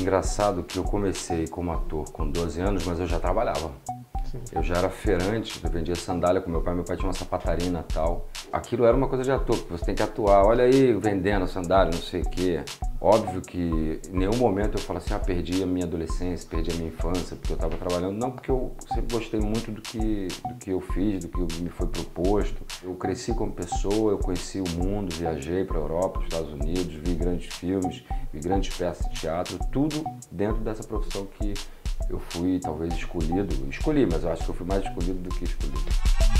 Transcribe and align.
Engraçado 0.00 0.62
que 0.62 0.78
eu 0.78 0.82
comecei 0.82 1.46
como 1.46 1.70
ator 1.72 2.10
com 2.10 2.26
12 2.26 2.58
anos, 2.58 2.86
mas 2.86 2.98
eu 2.98 3.06
já 3.06 3.20
trabalhava. 3.20 3.70
Sim. 4.30 4.40
Eu 4.50 4.62
já 4.62 4.76
era 4.76 4.88
feirante, 4.88 5.60
eu 5.62 5.70
vendia 5.70 5.94
sandália 5.94 6.40
com 6.40 6.50
meu 6.50 6.62
pai, 6.62 6.74
meu 6.74 6.84
pai 6.84 6.96
tinha 6.96 7.06
uma 7.06 7.12
sapataria 7.12 7.68
e 7.68 7.92
tal. 7.92 8.26
Aquilo 8.50 8.86
era 8.86 8.96
uma 8.96 9.08
coisa 9.08 9.22
de 9.22 9.30
ator, 9.30 9.56
você 9.68 9.84
tem 9.84 9.94
que 9.94 10.02
atuar. 10.02 10.46
Olha 10.46 10.64
aí, 10.64 10.94
vendendo 10.94 11.46
sandália, 11.46 11.92
não 11.92 12.00
sei 12.00 12.22
o 12.22 12.30
quê. 12.30 12.64
Óbvio 13.02 13.40
que 13.40 13.98
em 14.12 14.18
nenhum 14.18 14.36
momento 14.36 14.76
eu 14.76 14.82
falo 14.82 14.98
assim, 14.98 15.14
ah, 15.14 15.18
perdi 15.18 15.62
a 15.62 15.66
minha 15.66 15.86
adolescência, 15.86 16.46
perdi 16.50 16.70
a 16.70 16.74
minha 16.74 16.88
infância, 16.88 17.34
porque 17.34 17.52
eu 17.52 17.54
estava 17.54 17.74
trabalhando. 17.78 18.18
Não, 18.18 18.30
porque 18.30 18.50
eu 18.50 18.74
sempre 18.92 19.16
gostei 19.16 19.40
muito 19.40 19.72
do 19.72 19.80
que, 19.80 20.28
do 20.46 20.54
que 20.56 20.70
eu 20.70 20.82
fiz, 20.82 21.24
do 21.24 21.28
que 21.28 21.62
me 21.62 21.70
foi 21.70 21.86
proposto. 21.86 22.62
Eu 22.82 22.94
cresci 22.96 23.32
como 23.32 23.52
pessoa, 23.52 24.12
eu 24.12 24.18
conheci 24.18 24.60
o 24.60 24.68
mundo, 24.76 25.14
viajei 25.14 25.64
para 25.64 25.78
a 25.78 25.80
Europa, 25.80 26.20
Estados 26.24 26.52
Unidos, 26.52 26.92
vi 26.92 27.14
grandes 27.14 27.54
filmes, 27.54 28.04
vi 28.34 28.40
grandes 28.40 28.76
peças 28.76 29.08
de 29.10 29.18
teatro, 29.18 29.58
tudo 29.72 30.04
dentro 30.30 30.60
dessa 30.60 30.84
profissão 30.84 31.26
que 31.38 31.54
eu 32.10 32.18
fui 32.18 32.58
talvez 32.58 32.92
escolhido. 32.92 33.66
Escolhi, 33.70 34.04
mas 34.04 34.24
eu 34.24 34.30
acho 34.30 34.44
que 34.44 34.50
eu 34.50 34.54
fui 34.54 34.66
mais 34.66 34.84
escolhido 34.84 35.20
do 35.20 35.34
que 35.34 35.44
escolhido. 35.44 36.39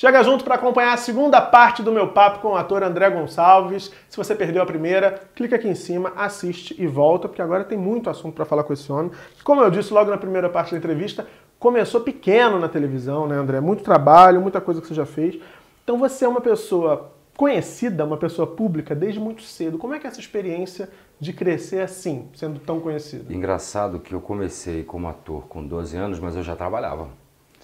Chega 0.00 0.22
junto 0.22 0.44
para 0.44 0.54
acompanhar 0.54 0.94
a 0.94 0.96
segunda 0.96 1.42
parte 1.42 1.82
do 1.82 1.92
meu 1.92 2.08
papo 2.08 2.38
com 2.38 2.52
o 2.52 2.56
ator 2.56 2.82
André 2.82 3.10
Gonçalves. 3.10 3.92
Se 4.08 4.16
você 4.16 4.34
perdeu 4.34 4.62
a 4.62 4.64
primeira, 4.64 5.20
clica 5.34 5.56
aqui 5.56 5.68
em 5.68 5.74
cima, 5.74 6.10
assiste 6.16 6.74
e 6.78 6.86
volta, 6.86 7.28
porque 7.28 7.42
agora 7.42 7.64
tem 7.64 7.76
muito 7.76 8.08
assunto 8.08 8.34
para 8.34 8.46
falar 8.46 8.64
com 8.64 8.72
esse 8.72 8.90
homem. 8.90 9.12
Como 9.44 9.60
eu 9.60 9.70
disse 9.70 9.92
logo 9.92 10.10
na 10.10 10.16
primeira 10.16 10.48
parte 10.48 10.70
da 10.70 10.78
entrevista, 10.78 11.26
começou 11.58 12.00
pequeno 12.00 12.58
na 12.58 12.66
televisão, 12.66 13.26
né, 13.28 13.36
André? 13.36 13.60
Muito 13.60 13.82
trabalho, 13.82 14.40
muita 14.40 14.58
coisa 14.58 14.80
que 14.80 14.86
você 14.86 14.94
já 14.94 15.04
fez. 15.04 15.38
Então 15.84 15.98
você 15.98 16.24
é 16.24 16.28
uma 16.28 16.40
pessoa 16.40 17.12
conhecida, 17.36 18.02
uma 18.02 18.16
pessoa 18.16 18.46
pública 18.46 18.94
desde 18.94 19.20
muito 19.20 19.42
cedo. 19.42 19.76
Como 19.76 19.92
é 19.92 19.98
que 19.98 20.06
é 20.06 20.08
essa 20.08 20.18
experiência 20.18 20.88
de 21.20 21.34
crescer 21.34 21.82
assim, 21.82 22.26
sendo 22.32 22.58
tão 22.58 22.80
conhecido? 22.80 23.30
Engraçado 23.30 24.00
que 24.00 24.14
eu 24.14 24.20
comecei 24.22 24.82
como 24.82 25.08
ator 25.08 25.42
com 25.46 25.62
12 25.62 25.94
anos, 25.94 26.18
mas 26.18 26.34
eu 26.34 26.42
já 26.42 26.56
trabalhava. 26.56 27.19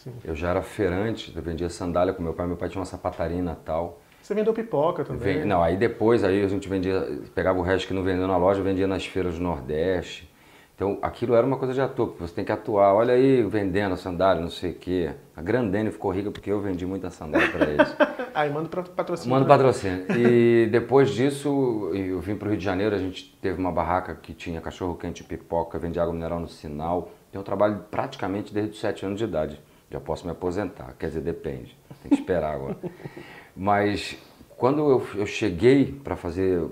Sim. 0.07 0.13
Eu 0.25 0.37
já 0.37 0.51
era 0.51 0.63
feirante, 0.63 1.33
eu 1.35 1.43
vendia 1.43 1.69
sandália 1.69 2.15
com 2.15 2.23
meu 2.23 2.33
pai, 2.33 2.47
meu 2.47 2.57
pai 2.57 2.69
tinha 2.69 2.79
uma 2.79 2.87
sapataria 2.87 3.43
natal. 3.43 4.01
Você 4.23 4.35
vendeu 4.35 4.55
pipoca 4.55 5.05
também? 5.05 5.45
Não, 5.45 5.61
aí 5.61 5.77
depois 5.77 6.23
aí 6.23 6.45
a 6.45 6.49
gente 6.49 6.69
vendia, 6.69 7.21
pegava 7.35 7.59
o 7.59 7.63
resto 7.63 7.89
que 7.89 7.95
não 7.95 8.05
vendeu 8.05 8.29
na 8.29 8.37
loja, 8.37 8.63
vendia 8.63 8.87
nas 8.87 9.05
feiras 9.05 9.35
do 9.35 9.43
Nordeste. 9.43 10.33
Então 10.77 10.99
aquilo 11.03 11.35
era 11.35 11.45
uma 11.45 11.57
coisa 11.57 11.75
de 11.75 11.81
ator, 11.81 12.09
porque 12.09 12.23
você 12.23 12.35
tem 12.35 12.45
que 12.45 12.53
atuar. 12.53 12.95
Olha 12.95 13.15
aí, 13.15 13.43
vendendo 13.43 13.95
a 13.95 13.97
sandália, 13.97 14.41
não 14.41 14.51
sei 14.51 14.73
o 14.73 14.75
quê. 14.75 15.11
A 15.35 15.43
Grandene 15.43 15.91
ficou 15.91 16.13
rica 16.13 16.31
porque 16.31 16.53
eu 16.53 16.61
vendi 16.61 16.87
muita 16.87 17.11
sandália 17.11 17.51
para 17.51 17.69
eles. 17.69 17.97
aí 18.33 18.51
manda 18.51 18.69
patrocínio. 18.69 19.35
Manda 19.35 19.49
patrocínio. 19.49 20.07
E 20.17 20.69
depois 20.71 21.11
disso, 21.11 21.91
eu 21.93 22.21
vim 22.21 22.37
para 22.37 22.47
o 22.47 22.51
Rio 22.51 22.59
de 22.59 22.65
Janeiro, 22.65 22.95
a 22.95 22.99
gente 22.99 23.37
teve 23.41 23.59
uma 23.59 23.73
barraca 23.73 24.15
que 24.15 24.35
tinha 24.35 24.61
cachorro 24.61 24.95
quente 24.95 25.23
e 25.23 25.25
pipoca, 25.25 25.79
vendia 25.81 26.03
água 26.03 26.15
mineral 26.15 26.39
no 26.39 26.49
sinal. 26.49 27.11
Então 27.29 27.41
eu 27.41 27.45
trabalho 27.45 27.85
praticamente 27.91 28.55
desde 28.55 28.73
os 28.73 28.81
7 28.81 29.07
anos 29.07 29.19
de 29.19 29.25
idade 29.25 29.61
já 29.91 30.01
posso 30.01 30.25
me 30.25 30.33
aposentar. 30.33 30.95
Quer 30.99 31.09
dizer, 31.09 31.21
depende, 31.21 31.77
tem 32.03 32.11
que 32.11 32.15
esperar 32.17 32.55
agora. 32.55 32.77
Mas 33.57 34.17
quando 34.57 34.91
eu, 34.91 35.07
eu 35.15 35.27
cheguei 35.27 35.93
para 35.93 36.17
fazer 36.17 36.67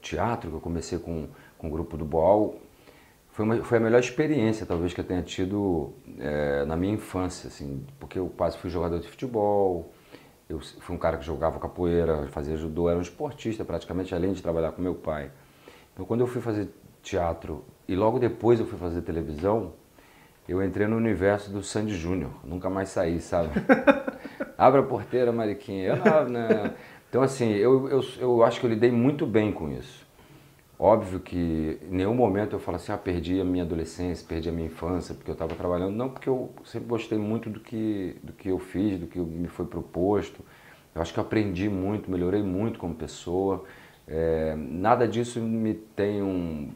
teatro, 0.00 0.50
que 0.50 0.56
eu 0.56 0.60
comecei 0.60 0.98
com, 0.98 1.28
com 1.58 1.68
o 1.68 1.70
grupo 1.70 1.96
do 1.96 2.04
Boal, 2.04 2.56
foi, 3.30 3.44
uma, 3.44 3.56
foi 3.64 3.78
a 3.78 3.80
melhor 3.80 4.00
experiência, 4.00 4.64
talvez, 4.64 4.94
que 4.94 5.00
eu 5.00 5.04
tenha 5.04 5.22
tido 5.22 5.92
é, 6.18 6.64
na 6.64 6.76
minha 6.76 6.94
infância, 6.94 7.48
assim, 7.48 7.84
porque 7.98 8.18
eu 8.18 8.32
quase 8.36 8.56
fui 8.56 8.70
jogador 8.70 8.98
de 8.98 9.08
futebol, 9.08 9.92
eu 10.48 10.60
fui 10.60 10.94
um 10.94 10.98
cara 10.98 11.16
que 11.18 11.24
jogava 11.24 11.58
capoeira, 11.58 12.28
fazia 12.28 12.56
judô, 12.56 12.88
era 12.88 12.98
um 12.98 13.02
esportista 13.02 13.64
praticamente, 13.64 14.14
além 14.14 14.32
de 14.32 14.42
trabalhar 14.42 14.72
com 14.72 14.80
meu 14.80 14.94
pai. 14.94 15.30
Então, 15.92 16.06
quando 16.06 16.20
eu 16.20 16.26
fui 16.26 16.40
fazer 16.40 16.68
teatro 17.02 17.64
e 17.86 17.94
logo 17.94 18.18
depois 18.18 18.58
eu 18.60 18.66
fui 18.66 18.78
fazer 18.78 19.02
televisão, 19.02 19.72
eu 20.48 20.62
entrei 20.62 20.86
no 20.86 20.96
universo 20.96 21.50
do 21.50 21.62
Sandy 21.62 21.94
Júnior, 21.96 22.30
nunca 22.44 22.70
mais 22.70 22.90
saí, 22.90 23.20
sabe? 23.20 23.50
Abra 24.56 24.80
a 24.80 24.84
porteira, 24.84 25.32
Mariquinha. 25.32 25.88
Eu 25.88 25.96
não, 25.96 26.28
não. 26.28 26.70
Então, 27.08 27.22
assim, 27.22 27.52
eu, 27.52 27.88
eu, 27.88 28.04
eu 28.18 28.42
acho 28.44 28.60
que 28.60 28.66
eu 28.66 28.70
lidei 28.70 28.90
muito 28.90 29.26
bem 29.26 29.52
com 29.52 29.70
isso. 29.70 30.06
Óbvio 30.78 31.20
que 31.20 31.78
em 31.82 31.96
nenhum 31.96 32.14
momento 32.14 32.54
eu 32.54 32.60
falo 32.60 32.76
assim, 32.76 32.92
ah, 32.92 32.98
perdi 32.98 33.40
a 33.40 33.44
minha 33.44 33.64
adolescência, 33.64 34.26
perdi 34.28 34.50
a 34.50 34.52
minha 34.52 34.66
infância, 34.66 35.14
porque 35.14 35.30
eu 35.30 35.32
estava 35.32 35.54
trabalhando. 35.54 35.94
Não, 35.94 36.10
porque 36.10 36.28
eu 36.28 36.50
sempre 36.64 36.88
gostei 36.88 37.18
muito 37.18 37.48
do 37.48 37.60
que, 37.60 38.16
do 38.22 38.32
que 38.32 38.48
eu 38.48 38.58
fiz, 38.58 38.98
do 38.98 39.06
que 39.06 39.18
me 39.18 39.48
foi 39.48 39.66
proposto. 39.66 40.44
Eu 40.94 41.00
acho 41.00 41.12
que 41.12 41.18
eu 41.18 41.24
aprendi 41.24 41.68
muito, 41.68 42.10
melhorei 42.10 42.42
muito 42.42 42.78
como 42.78 42.94
pessoa. 42.94 43.64
É, 44.06 44.54
nada 44.56 45.08
disso 45.08 45.40
me 45.40 45.74
tem 45.74 46.22
um, 46.22 46.70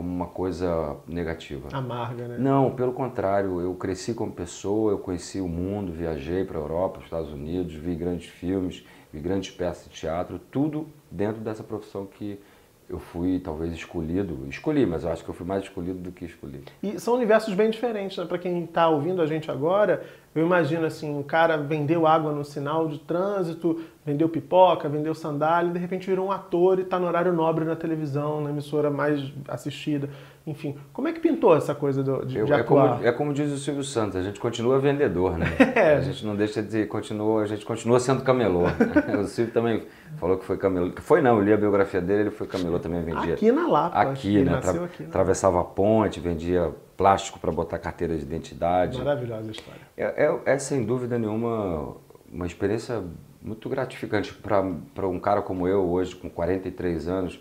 como 0.00 0.08
uma 0.08 0.28
coisa 0.28 0.96
negativa. 1.06 1.68
Amarga, 1.72 2.26
né? 2.26 2.36
Não, 2.38 2.70
pelo 2.70 2.90
contrário, 2.90 3.60
eu 3.60 3.74
cresci 3.74 4.14
como 4.14 4.32
pessoa, 4.32 4.92
eu 4.92 4.98
conheci 4.98 5.42
o 5.42 5.46
mundo, 5.46 5.92
viajei 5.92 6.42
para 6.42 6.56
a 6.56 6.62
Europa, 6.62 6.92
para 6.92 6.98
os 7.00 7.04
Estados 7.04 7.30
Unidos, 7.30 7.74
vi 7.74 7.94
grandes 7.94 8.26
filmes, 8.30 8.82
vi 9.12 9.20
grandes 9.20 9.50
peças 9.50 9.92
de 9.92 10.00
teatro, 10.00 10.40
tudo 10.50 10.88
dentro 11.10 11.42
dessa 11.42 11.62
profissão 11.62 12.06
que 12.06 12.40
eu 12.88 12.98
fui 12.98 13.38
talvez 13.40 13.74
escolhido, 13.74 14.46
escolhi, 14.48 14.86
mas 14.86 15.04
eu 15.04 15.12
acho 15.12 15.22
que 15.22 15.28
eu 15.28 15.34
fui 15.34 15.46
mais 15.46 15.64
escolhido 15.64 15.98
do 15.98 16.10
que 16.10 16.24
escolhido. 16.24 16.72
E 16.82 16.98
são 16.98 17.14
universos 17.14 17.52
bem 17.52 17.68
diferentes, 17.68 18.16
né? 18.16 18.24
Para 18.24 18.38
quem 18.38 18.64
está 18.64 18.88
ouvindo 18.88 19.20
a 19.20 19.26
gente 19.26 19.50
agora, 19.50 20.02
eu 20.34 20.44
imagino 20.46 20.86
assim, 20.86 21.10
um 21.12 21.22
cara 21.22 21.56
vendeu 21.56 22.06
água 22.06 22.32
no 22.32 22.44
sinal 22.44 22.86
de 22.86 22.98
trânsito, 23.00 23.80
vendeu 24.06 24.28
pipoca, 24.28 24.88
vendeu 24.88 25.14
sandália, 25.14 25.70
e 25.70 25.72
de 25.72 25.78
repente 25.78 26.06
virou 26.06 26.28
um 26.28 26.32
ator 26.32 26.78
e 26.78 26.82
está 26.82 27.00
no 27.00 27.06
horário 27.06 27.32
nobre 27.32 27.64
na 27.64 27.74
televisão, 27.74 28.40
na 28.40 28.50
emissora 28.50 28.90
mais 28.90 29.32
assistida. 29.48 30.08
Enfim, 30.46 30.76
como 30.92 31.06
é 31.06 31.12
que 31.12 31.20
pintou 31.20 31.54
essa 31.54 31.74
coisa 31.74 32.02
do, 32.02 32.24
de, 32.24 32.38
eu, 32.38 32.46
de 32.46 32.52
é? 32.52 32.62
Como, 32.62 33.04
é 33.04 33.12
como 33.12 33.32
diz 33.32 33.52
o 33.52 33.58
Silvio 33.58 33.84
Santos, 33.84 34.16
a 34.16 34.22
gente 34.22 34.40
continua 34.40 34.78
vendedor, 34.78 35.36
né? 35.38 35.46
É. 35.74 35.96
A 35.96 36.00
gente 36.00 36.24
não 36.24 36.34
deixa 36.34 36.62
de 36.62 36.86
continua, 36.86 37.42
a 37.42 37.46
gente 37.46 37.64
continua 37.64 38.00
sendo 38.00 38.22
camelô. 38.22 38.62
o 39.20 39.24
Silvio 39.24 39.52
também 39.52 39.86
falou 40.16 40.38
que 40.38 40.44
foi 40.44 40.56
camelô. 40.56 40.92
Foi 40.96 41.20
não, 41.20 41.38
eu 41.38 41.44
li 41.44 41.52
a 41.52 41.56
biografia 41.56 42.00
dele, 42.00 42.22
ele 42.22 42.30
foi 42.30 42.46
camelô 42.46 42.78
também 42.78 43.02
vendia. 43.02 43.34
Aqui 43.34 43.52
na 43.52 43.68
Lapa. 43.68 44.00
Aqui, 44.00 44.42
né? 44.42 44.58
Tra 44.58 44.84
aqui, 44.84 45.02
né? 45.02 45.08
Atravessava 45.08 45.60
a 45.60 45.64
ponte, 45.64 46.20
vendia 46.20 46.72
plástico 46.96 47.38
para 47.38 47.52
botar 47.52 47.78
carteira 47.78 48.16
de 48.16 48.22
identidade. 48.22 48.98
Maravilhosa 48.98 49.50
história. 49.50 49.80
É, 49.96 50.26
é, 50.26 50.40
é 50.54 50.58
sem 50.58 50.84
dúvida 50.84 51.18
nenhuma 51.18 51.96
uma 52.32 52.46
experiência 52.46 53.02
muito 53.42 53.68
gratificante 53.68 54.32
para 54.34 55.08
um 55.08 55.18
cara 55.18 55.42
como 55.42 55.66
eu 55.66 55.88
hoje, 55.88 56.14
com 56.14 56.28
43 56.28 57.08
anos, 57.08 57.40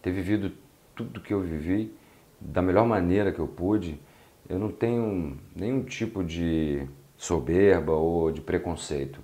ter 0.00 0.10
vivido 0.10 0.52
tudo 0.94 1.20
que 1.20 1.32
eu 1.32 1.40
vivi 1.40 1.92
da 2.40 2.62
melhor 2.62 2.86
maneira 2.86 3.30
que 3.32 3.38
eu 3.38 3.46
pude, 3.46 4.00
eu 4.48 4.58
não 4.58 4.70
tenho 4.70 5.36
nenhum 5.54 5.82
tipo 5.82 6.24
de 6.24 6.86
soberba 7.16 7.92
ou 7.92 8.32
de 8.32 8.40
preconceito. 8.40 9.20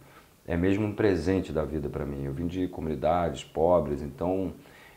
É 0.46 0.56
mesmo 0.56 0.86
um 0.86 0.92
presente 0.92 1.52
da 1.52 1.64
vida 1.64 1.88
para 1.88 2.04
mim. 2.04 2.24
Eu 2.24 2.32
vim 2.32 2.46
de 2.46 2.68
comunidades 2.68 3.42
pobres, 3.42 4.02
então 4.02 4.52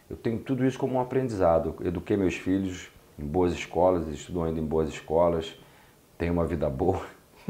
eu 0.09 0.15
tenho 0.15 0.37
tudo 0.39 0.65
isso 0.65 0.77
como 0.77 0.95
um 0.95 0.99
aprendizado. 0.99 1.75
Eduquei 1.81 2.17
meus 2.17 2.35
filhos 2.35 2.91
em 3.17 3.25
boas 3.25 3.53
escolas, 3.53 4.07
estudam 4.07 4.43
ainda 4.43 4.59
em 4.59 4.65
boas 4.65 4.89
escolas, 4.89 5.57
têm 6.17 6.29
uma 6.29 6.45
vida 6.45 6.69
boa, 6.69 7.05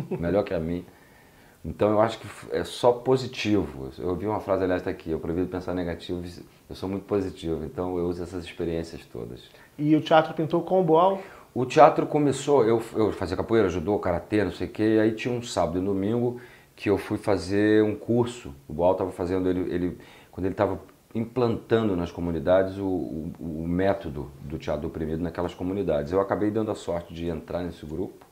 melhor 0.10 0.44
que 0.44 0.54
a 0.54 0.60
minha. 0.60 0.86
Então 1.64 1.90
eu 1.90 2.02
acho 2.02 2.20
que 2.20 2.28
é 2.52 2.64
só 2.64 2.92
positivo. 2.92 3.90
Eu 3.98 4.10
ouvi 4.10 4.26
uma 4.26 4.40
frase, 4.40 4.64
aliás, 4.64 4.82
está 4.82 4.92
aqui, 4.92 5.12
eu 5.12 5.20
proibido 5.20 5.48
pensar 5.48 5.74
negativo, 5.74 6.24
eu 6.70 6.76
sou 6.76 6.88
muito 6.88 7.06
positivo, 7.06 7.66
então 7.66 7.98
eu 7.98 8.06
uso 8.06 8.24
essas 8.24 8.46
experiências 8.46 9.06
todas. 9.06 9.42
E 9.78 9.96
o 9.96 10.02
teatro 10.02 10.34
pintou 10.34 10.62
com 10.62 10.80
o 10.80 10.84
Boal? 10.84 11.22
O 11.54 11.66
teatro 11.66 12.06
começou, 12.06 12.64
eu, 12.64 12.82
eu 12.96 13.12
fazia 13.12 13.36
capoeira, 13.36 13.68
judô, 13.70 13.98
karatê, 14.00 14.44
não 14.44 14.52
sei 14.52 14.68
o 14.68 14.70
quê, 14.70 14.96
e 14.96 15.00
aí 15.00 15.12
tinha 15.12 15.34
um 15.34 15.42
sábado 15.42 15.78
e 15.78 15.82
um 15.82 15.86
domingo 15.86 16.40
que 16.76 16.90
eu 16.90 16.98
fui 16.98 17.18
fazer 17.18 17.84
um 17.84 17.96
curso. 17.96 18.54
O 18.68 18.74
Boal 18.74 18.94
estava 18.94 19.12
fazendo, 19.12 19.50
ele, 19.50 19.74
ele, 19.74 19.98
quando 20.32 20.46
ele 20.46 20.54
estava 20.54 20.80
implantando 21.14 21.96
nas 21.96 22.12
comunidades 22.12 22.78
o, 22.78 22.86
o, 22.86 23.34
o, 23.40 23.68
método 23.68 24.32
do 24.42 24.58
teatro 24.58 24.88
oprimido 24.88 25.24
naquelas 25.24 25.54
comunidades. 25.54 26.12
Eu 26.12 26.22
acabei 26.22 26.52
dando 26.52 26.72
a 26.72 26.76
sorte 26.76 27.14
de 27.14 27.28
entrar 27.28 27.64
nesse 27.64 27.86
grupo. 27.86 28.26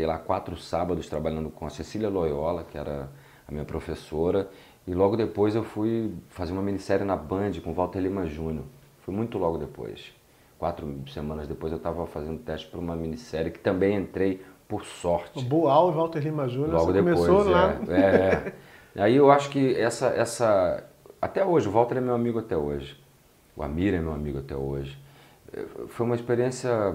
Fiquei 0.00 0.06
lá 0.06 0.18
quatro 0.18 0.56
sábados 0.56 1.06
trabalhando 1.08 1.50
com 1.50 1.66
a 1.66 1.68
Cecília 1.68 2.08
Loyola, 2.08 2.64
que 2.64 2.78
era 2.78 3.10
a 3.46 3.52
minha 3.52 3.66
professora, 3.66 4.48
e 4.86 4.94
logo 4.94 5.14
depois 5.14 5.54
eu 5.54 5.62
fui 5.62 6.14
fazer 6.30 6.54
uma 6.54 6.62
minissérie 6.62 7.04
na 7.04 7.14
Band 7.14 7.52
com 7.62 7.74
Walter 7.74 7.98
Lima 7.98 8.24
Júnior. 8.26 8.64
Foi 9.00 9.12
muito 9.12 9.36
logo 9.36 9.58
depois 9.58 10.10
quatro 10.58 10.86
semanas 11.08 11.46
depois 11.46 11.70
eu 11.70 11.76
estava 11.76 12.06
fazendo 12.06 12.38
teste 12.38 12.66
para 12.68 12.80
uma 12.80 12.96
minissérie 12.96 13.50
que 13.50 13.58
também 13.58 13.94
entrei 13.94 14.42
por 14.66 14.86
sorte. 14.86 15.38
O 15.38 15.42
Boal 15.42 15.90
e 15.90 15.94
Walter 15.94 16.20
Lima 16.20 16.48
Júnior, 16.48 16.72
Logo 16.72 16.92
depois, 16.92 17.18
começou 17.18 17.50
é, 17.50 17.50
lá. 17.50 17.78
É, 17.88 18.54
é. 18.96 19.02
Aí 19.02 19.16
eu 19.16 19.30
acho 19.30 19.50
que 19.50 19.74
essa, 19.74 20.06
essa. 20.06 20.82
Até 21.20 21.44
hoje, 21.44 21.68
o 21.68 21.72
Walter 21.72 21.98
é 21.98 22.00
meu 22.00 22.14
amigo 22.14 22.38
até 22.38 22.56
hoje. 22.56 22.98
O 23.54 23.62
Amir 23.62 23.92
é 23.92 24.00
meu 24.00 24.12
amigo 24.12 24.38
até 24.38 24.56
hoje. 24.56 24.98
Foi 25.88 26.06
uma 26.06 26.14
experiência. 26.14 26.94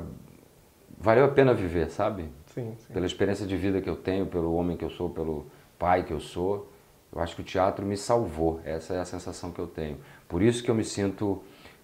Valeu 0.97 1.25
a 1.25 1.27
pena 1.27 1.53
viver, 1.53 1.91
sabe? 1.91 2.29
Sim. 2.55 2.75
Pela 2.91 3.05
experiência 3.05 3.45
de 3.45 3.55
vida 3.55 3.81
que 3.81 3.89
eu 3.89 3.95
tenho, 3.95 4.25
pelo 4.25 4.55
homem 4.55 4.75
que 4.75 4.83
eu 4.83 4.89
sou, 4.89 5.09
pelo 5.09 5.45
pai 5.77 6.03
que 6.03 6.13
eu 6.13 6.19
sou. 6.19 6.71
Eu 7.13 7.21
acho 7.21 7.35
que 7.35 7.41
o 7.41 7.45
teatro 7.45 7.85
me 7.85 7.95
salvou. 7.95 8.61
Essa 8.65 8.95
é 8.95 8.99
a 8.99 9.05
sensação 9.05 9.51
que 9.51 9.59
eu 9.59 9.67
tenho. 9.67 9.97
Por 10.27 10.41
isso 10.41 10.63
que 10.63 10.71
eu 10.71 10.75
me 10.75 10.83
sinto 10.83 11.43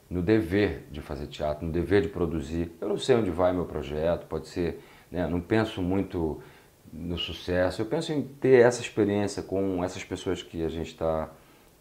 no 0.10 0.22
dever 0.22 0.88
de 0.92 1.02
fazer 1.02 1.28
teatro, 1.28 1.66
no 1.66 1.72
dever 1.72 2.02
de 2.02 2.10
produzir. 2.10 2.72
Eu 2.82 2.90
não 2.90 2.98
sei 2.98 3.16
onde 3.16 3.30
vai 3.30 3.54
meu 3.54 3.66
projeto, 3.66 4.28
pode 4.28 4.48
ser, 4.48 4.82
né, 5.10 5.26
não 5.28 5.40
penso 5.40 5.82
muito 5.82 6.42
no 6.92 7.18
sucesso, 7.18 7.82
eu 7.82 7.86
penso 7.86 8.12
em 8.12 8.22
ter 8.22 8.66
essa 8.66 8.82
experiência 8.82 9.42
com 9.42 9.82
essas 9.82 10.04
pessoas 10.04 10.44
que 10.44 10.66
a 10.66 10.68
gente 10.68 10.88
está 10.88 11.30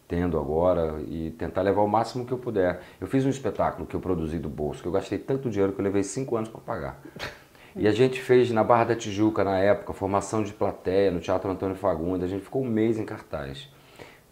tendo 0.07 0.37
agora 0.37 1.01
e 1.07 1.31
tentar 1.31 1.61
levar 1.61 1.81
o 1.81 1.87
máximo 1.87 2.25
que 2.25 2.31
eu 2.31 2.37
puder. 2.37 2.81
Eu 2.99 3.07
fiz 3.07 3.25
um 3.25 3.29
espetáculo 3.29 3.85
que 3.85 3.95
eu 3.95 3.99
produzi 3.99 4.39
do 4.39 4.49
bolso, 4.49 4.81
que 4.81 4.87
eu 4.87 4.91
gastei 4.93 5.17
tanto 5.17 5.49
dinheiro 5.49 5.73
que 5.73 5.79
eu 5.79 5.83
levei 5.83 6.03
cinco 6.03 6.37
anos 6.37 6.47
para 6.47 6.61
pagar. 6.61 7.01
E 7.75 7.87
a 7.87 7.91
gente 7.91 8.21
fez 8.21 8.51
na 8.51 8.63
Barra 8.63 8.85
da 8.85 8.95
Tijuca, 8.95 9.43
na 9.43 9.57
época, 9.57 9.93
formação 9.93 10.43
de 10.43 10.51
plateia, 10.51 11.11
no 11.11 11.19
Teatro 11.19 11.49
Antônio 11.49 11.75
Fagundes. 11.75 12.23
A 12.23 12.27
gente 12.27 12.43
ficou 12.43 12.63
um 12.63 12.67
mês 12.67 12.99
em 12.99 13.05
cartaz. 13.05 13.69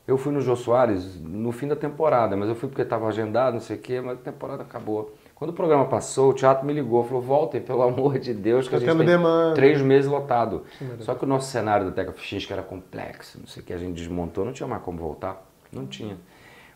Eu 0.08 0.18
fui 0.18 0.34
no 0.34 0.42
Jô 0.42 0.56
Soares 0.56 1.22
no 1.22 1.52
fim 1.52 1.68
da 1.68 1.76
temporada, 1.76 2.36
mas 2.36 2.50
eu 2.50 2.56
fui 2.56 2.68
porque 2.68 2.82
estava 2.82 3.08
agendado, 3.08 3.54
não 3.54 3.62
sei 3.62 3.78
o 3.78 3.80
quê, 3.80 4.02
mas 4.02 4.18
a 4.18 4.22
temporada 4.22 4.64
acabou. 4.64 5.14
Quando 5.36 5.52
o 5.52 5.54
programa 5.54 5.86
passou, 5.86 6.32
o 6.32 6.34
teatro 6.34 6.66
me 6.66 6.74
ligou, 6.74 7.04
falou, 7.04 7.22
voltem, 7.22 7.62
pelo 7.62 7.84
amor 7.84 8.18
de 8.18 8.34
Deus, 8.34 8.68
que 8.68 8.76
a 8.76 8.80
gente 8.80 8.98
tem 8.98 9.06
demanda. 9.06 9.54
três 9.54 9.80
meses 9.82 10.10
lotado. 10.10 10.64
Só 11.00 11.14
que 11.14 11.24
o 11.24 11.28
nosso 11.28 11.50
cenário 11.50 11.86
da 11.86 11.92
Teca 11.92 12.12
que 12.12 12.52
era 12.52 12.64
complexo, 12.64 13.40
não 13.40 13.48
sei 13.48 13.62
o 13.62 13.66
que, 13.66 13.72
a 13.72 13.78
gente 13.78 13.96
desmontou, 13.96 14.44
não 14.44 14.52
tinha 14.52 14.68
mais 14.68 14.82
como 14.82 14.98
voltar. 14.98 15.46
Não 15.72 15.86
tinha. 15.86 16.18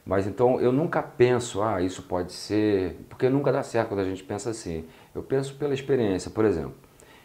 Mas 0.05 0.27
então 0.27 0.59
eu 0.59 0.71
nunca 0.71 1.01
penso, 1.01 1.61
ah, 1.61 1.81
isso 1.81 2.03
pode 2.03 2.33
ser. 2.33 2.97
Porque 3.09 3.29
nunca 3.29 3.51
dá 3.51 3.63
certo 3.63 3.89
quando 3.89 4.01
a 4.01 4.05
gente 4.05 4.23
pensa 4.23 4.49
assim. 4.49 4.85
Eu 5.13 5.21
penso 5.21 5.55
pela 5.55 5.73
experiência. 5.73 6.31
Por 6.31 6.45
exemplo, 6.45 6.75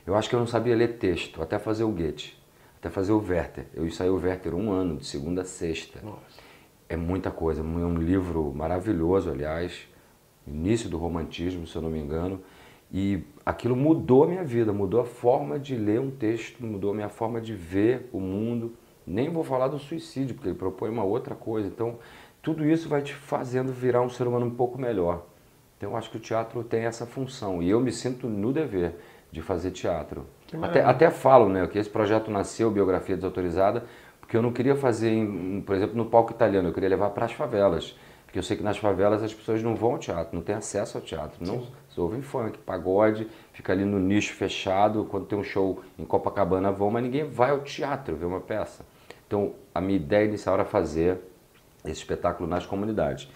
eu 0.07 0.15
acho 0.15 0.29
que 0.29 0.35
eu 0.35 0.41
não 0.41 0.47
sabia 0.47 0.77
ler 0.77 0.99
texto, 0.99 1.43
até 1.43 1.59
fazer 1.59 1.85
o 1.85 1.91
Goethe, 1.91 2.37
até 2.79 2.91
fazer 2.91 3.13
o 3.13 3.19
Werther. 3.19 3.67
Eu 3.75 3.87
ensaiei 3.87 4.11
o 4.11 4.17
Werther 4.17 4.55
um 4.55 4.71
ano, 4.71 4.97
de 4.97 5.07
segunda 5.07 5.43
a 5.43 5.45
sexta. 5.45 6.01
Nossa. 6.03 6.41
É 6.89 6.97
muita 6.97 7.31
coisa. 7.31 7.61
É 7.61 7.65
um 7.65 7.99
livro 7.99 8.53
maravilhoso, 8.55 9.31
aliás, 9.31 9.87
início 10.47 10.89
do 10.89 10.97
romantismo, 10.97 11.67
se 11.67 11.77
eu 11.77 11.83
não 11.83 11.91
me 11.91 11.99
engano. 11.99 12.41
E 12.91 13.23
aquilo 13.45 13.77
mudou 13.77 14.25
a 14.25 14.27
minha 14.27 14.45
vida, 14.45 14.73
mudou 14.73 15.01
a 15.01 15.05
forma 15.05 15.59
de 15.59 15.77
ler 15.77 16.01
um 16.01 16.11
texto, 16.11 16.65
mudou 16.65 16.93
a 16.93 16.95
minha 16.95 17.09
forma 17.09 17.41
de 17.41 17.55
ver 17.55 18.09
o 18.13 18.21
mundo. 18.21 18.75
Nem 19.07 19.31
vou 19.31 19.45
falar 19.45 19.69
do 19.69 19.79
suicídio, 19.79 20.35
porque 20.35 20.49
ele 20.49 20.59
propõe 20.59 20.91
uma 20.91 21.05
outra 21.05 21.35
coisa. 21.35 21.69
Então, 21.69 21.99
tudo 22.41 22.65
isso 22.65 22.89
vai 22.89 23.03
te 23.03 23.15
fazendo 23.15 23.73
virar 23.73 24.01
um 24.01 24.09
ser 24.09 24.27
humano 24.27 24.47
um 24.47 24.55
pouco 24.55 24.79
melhor. 24.79 25.27
Então, 25.79 25.93
eu 25.93 25.97
acho 25.97 26.11
que 26.11 26.19
o 26.19 26.21
teatro 26.21 26.63
tem 26.63 26.83
essa 26.83 27.07
função. 27.07 27.63
E 27.63 27.71
eu 27.71 27.81
me 27.81 27.91
sinto 27.91 28.29
no 28.29 28.53
dever 28.53 28.97
de 29.33 29.41
fazer 29.41 29.71
teatro. 29.71 30.27
Até, 30.61 30.85
até 30.85 31.11
falo 31.11 31.49
né, 31.49 31.67
que 31.67 31.79
esse 31.79 31.89
projeto 31.89 32.31
nasceu, 32.31 32.71
Biografia 32.71 33.17
Desautorizada, 33.17 33.85
porque 34.21 34.37
eu 34.37 34.43
não 34.43 34.53
queria 34.53 34.77
fazer, 34.77 35.11
em, 35.11 35.63
por 35.63 35.75
exemplo, 35.75 35.97
no 35.97 36.05
palco 36.05 36.33
italiano, 36.33 36.69
eu 36.69 36.73
queria 36.75 36.89
levar 36.89 37.11
para 37.11 37.25
as 37.25 37.33
favelas. 37.33 37.97
Porque 38.27 38.39
eu 38.39 38.43
sei 38.43 38.59
que 38.59 38.63
nas 38.63 38.77
favelas 38.77 39.23
as 39.23 39.33
pessoas 39.33 39.63
não 39.63 39.75
vão 39.75 39.93
ao 39.93 39.99
teatro, 39.99 40.37
não 40.37 40.43
têm 40.43 40.55
acesso 40.55 40.99
ao 40.99 41.03
teatro. 41.03 41.39
Não 41.41 41.67
ouvem 42.01 42.23
funk, 42.23 42.59
pagode, 42.59 43.27
fica 43.53 43.73
ali 43.73 43.85
no 43.85 43.99
nicho 43.99 44.35
fechado. 44.35 45.05
Quando 45.11 45.27
tem 45.27 45.39
um 45.39 45.45
show 45.45 45.83
em 45.99 46.05
Copacabana 46.05 46.71
vão, 46.71 46.91
mas 46.91 47.03
ninguém 47.03 47.25
vai 47.25 47.51
ao 47.51 47.61
teatro 47.61 48.17
ver 48.17 48.27
uma 48.27 48.41
peça. 48.41 48.85
Então, 49.27 49.55
a 49.75 49.81
minha 49.81 49.97
ideia 49.97 50.25
inicial 50.25 50.55
era 50.55 50.65
fazer 50.65 51.19
esse 51.85 52.01
espetáculo 52.01 52.49
nas 52.49 52.65
comunidades. 52.67 53.29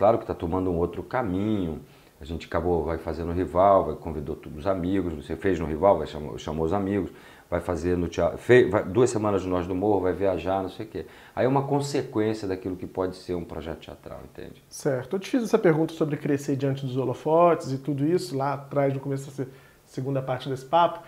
Claro 0.00 0.16
que 0.16 0.24
está 0.24 0.32
tomando 0.32 0.70
um 0.70 0.78
outro 0.78 1.02
caminho. 1.02 1.82
A 2.18 2.24
gente 2.24 2.46
acabou, 2.46 2.82
vai 2.82 2.96
fazer 2.96 3.22
no 3.22 3.34
Rival, 3.34 3.84
vai 3.84 3.96
convidou 3.96 4.34
todos 4.34 4.60
os 4.60 4.66
amigos. 4.66 5.12
Você 5.12 5.36
fez 5.36 5.60
no 5.60 5.66
Rival, 5.66 5.98
vai 5.98 6.06
chamou, 6.06 6.38
chamou 6.38 6.64
os 6.64 6.72
amigos. 6.72 7.10
Vai 7.50 7.60
fazer 7.60 7.98
no 7.98 8.08
teatro, 8.08 8.38
fez, 8.38 8.70
vai, 8.70 8.82
duas 8.82 9.10
semanas 9.10 9.44
no 9.44 9.50
Nós 9.50 9.66
do 9.66 9.74
Morro, 9.74 10.00
vai 10.00 10.14
viajar, 10.14 10.62
não 10.62 10.70
sei 10.70 10.86
o 10.86 10.88
quê. 10.88 11.04
Aí 11.36 11.44
é 11.44 11.48
uma 11.48 11.64
consequência 11.64 12.48
daquilo 12.48 12.76
que 12.76 12.86
pode 12.86 13.14
ser 13.14 13.34
um 13.34 13.44
projeto 13.44 13.80
teatral, 13.80 14.20
entende? 14.24 14.64
Certo. 14.70 15.16
Eu 15.16 15.20
te 15.20 15.28
fiz 15.28 15.42
essa 15.42 15.58
pergunta 15.58 15.92
sobre 15.92 16.16
crescer 16.16 16.56
diante 16.56 16.86
dos 16.86 16.96
holofotes 16.96 17.70
e 17.70 17.76
tudo 17.76 18.06
isso 18.06 18.34
lá 18.34 18.54
atrás, 18.54 18.94
no 18.94 19.00
começo 19.00 19.30
da 19.30 19.50
segunda 19.84 20.22
parte 20.22 20.48
desse 20.48 20.64
papo, 20.64 21.00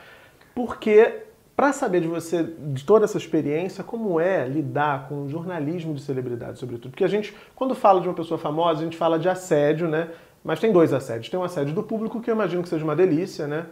porque 0.54 1.22
para 1.56 1.72
saber 1.72 2.00
de 2.00 2.08
você, 2.08 2.42
de 2.42 2.84
toda 2.84 3.04
essa 3.04 3.18
experiência, 3.18 3.84
como 3.84 4.18
é 4.18 4.48
lidar 4.48 5.08
com 5.08 5.24
o 5.24 5.28
jornalismo 5.28 5.94
de 5.94 6.00
celebridade, 6.00 6.58
sobretudo. 6.58 6.90
Porque 6.90 7.04
a 7.04 7.08
gente, 7.08 7.34
quando 7.54 7.74
fala 7.74 8.00
de 8.00 8.08
uma 8.08 8.14
pessoa 8.14 8.38
famosa, 8.38 8.80
a 8.80 8.84
gente 8.84 8.96
fala 8.96 9.18
de 9.18 9.28
assédio, 9.28 9.86
né? 9.88 10.08
Mas 10.42 10.58
tem 10.58 10.72
dois 10.72 10.92
assédios. 10.92 11.28
Tem 11.28 11.38
um 11.38 11.44
assédio 11.44 11.74
do 11.74 11.82
público, 11.82 12.20
que 12.20 12.30
eu 12.30 12.34
imagino 12.34 12.62
que 12.62 12.68
seja 12.68 12.82
uma 12.82 12.96
delícia, 12.96 13.46
né? 13.46 13.66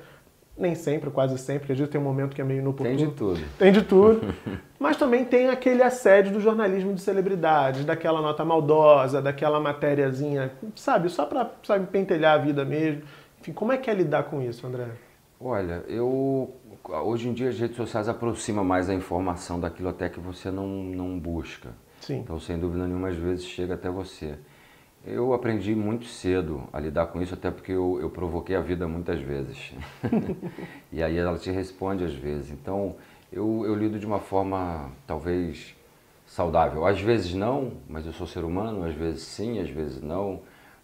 Nem 0.57 0.75
sempre, 0.75 1.11
quase 1.11 1.39
sempre, 1.39 1.73
às 1.73 1.79
vezes 1.79 1.91
tem 1.91 1.99
um 1.99 2.05
momento 2.05 2.35
que 2.35 2.41
é 2.43 2.45
meio 2.45 2.61
inoportuno. 2.61 2.99
Tem 2.99 3.09
de 3.09 3.15
tudo. 3.15 3.41
Tem 3.59 3.73
de 3.73 3.83
tudo. 3.83 4.35
Mas 4.79 4.97
também 4.97 5.25
tem 5.25 5.49
aquele 5.49 5.83
assédio 5.83 6.33
do 6.33 6.41
jornalismo 6.41 6.93
de 6.93 7.01
celebridade, 7.01 7.83
daquela 7.83 8.21
nota 8.21 8.45
maldosa, 8.45 9.23
daquela 9.23 9.59
matériazinha, 9.59 10.53
sabe? 10.77 11.09
Só 11.09 11.25
para 11.25 11.51
sabe, 11.63 11.87
pentelhar 11.87 12.35
a 12.35 12.39
vida 12.39 12.63
mesmo. 12.63 13.03
Enfim, 13.41 13.53
como 13.53 13.73
é 13.73 13.79
que 13.79 13.89
é 13.89 13.95
lidar 13.95 14.25
com 14.25 14.43
isso, 14.43 14.67
André? 14.67 14.89
Olha, 15.41 15.83
eu 15.89 16.55
hoje 16.89 17.29
em 17.29 17.33
dia 17.33 17.49
as 17.49 17.59
redes 17.59 17.77
sociais 17.77 18.09
aproximam 18.09 18.65
mais 18.65 18.89
a 18.89 18.95
informação 18.95 19.61
daquilo 19.61 19.89
até 19.89 20.09
que 20.09 20.21
você 20.21 20.51
não, 20.51 20.67
não 20.67 21.19
busca. 21.19 21.71
Sim. 22.01 22.21
Então, 22.21 22.41
sem 22.41 22.59
dúvida 22.59 22.87
nenhuma, 22.87 23.09
às 23.09 23.17
vezes 23.17 23.45
chega 23.45 23.75
até 23.75 23.91
você. 23.91 24.39
Eu 25.05 25.33
aprendi 25.33 25.75
muito 25.75 26.05
cedo 26.07 26.65
a 26.73 26.79
lidar 26.79 27.07
com 27.07 27.23
isso, 27.23 27.33
até 27.33 27.51
porque 27.51 27.73
eu, 27.73 27.99
eu 28.01 28.11
provoquei 28.11 28.55
a 28.55 28.61
vida 28.61 28.87
muitas 28.87 29.21
vezes. 29.21 29.73
e 30.93 31.03
aí 31.03 31.17
ela 31.17 31.39
te 31.39 31.51
responde 31.51 32.05
às 32.05 32.15
vezes. 32.15 32.51
Então, 32.51 32.97
eu, 33.33 33.65
eu 33.65 33.75
lido 33.75 33.99
de 33.99 34.07
uma 34.07 34.19
forma 34.19 34.91
talvez 35.07 35.75
saudável. 36.27 36.87
Às 36.87 37.01
vezes 37.01 37.35
não, 37.35 37.73
mas 37.89 38.05
eu 38.05 38.13
sou 38.13 38.27
ser 38.27 38.45
humano, 38.45 38.85
às 38.85 38.95
vezes 38.95 39.23
sim, 39.23 39.59
às 39.59 39.71
vezes 39.71 40.03
não. 40.03 40.41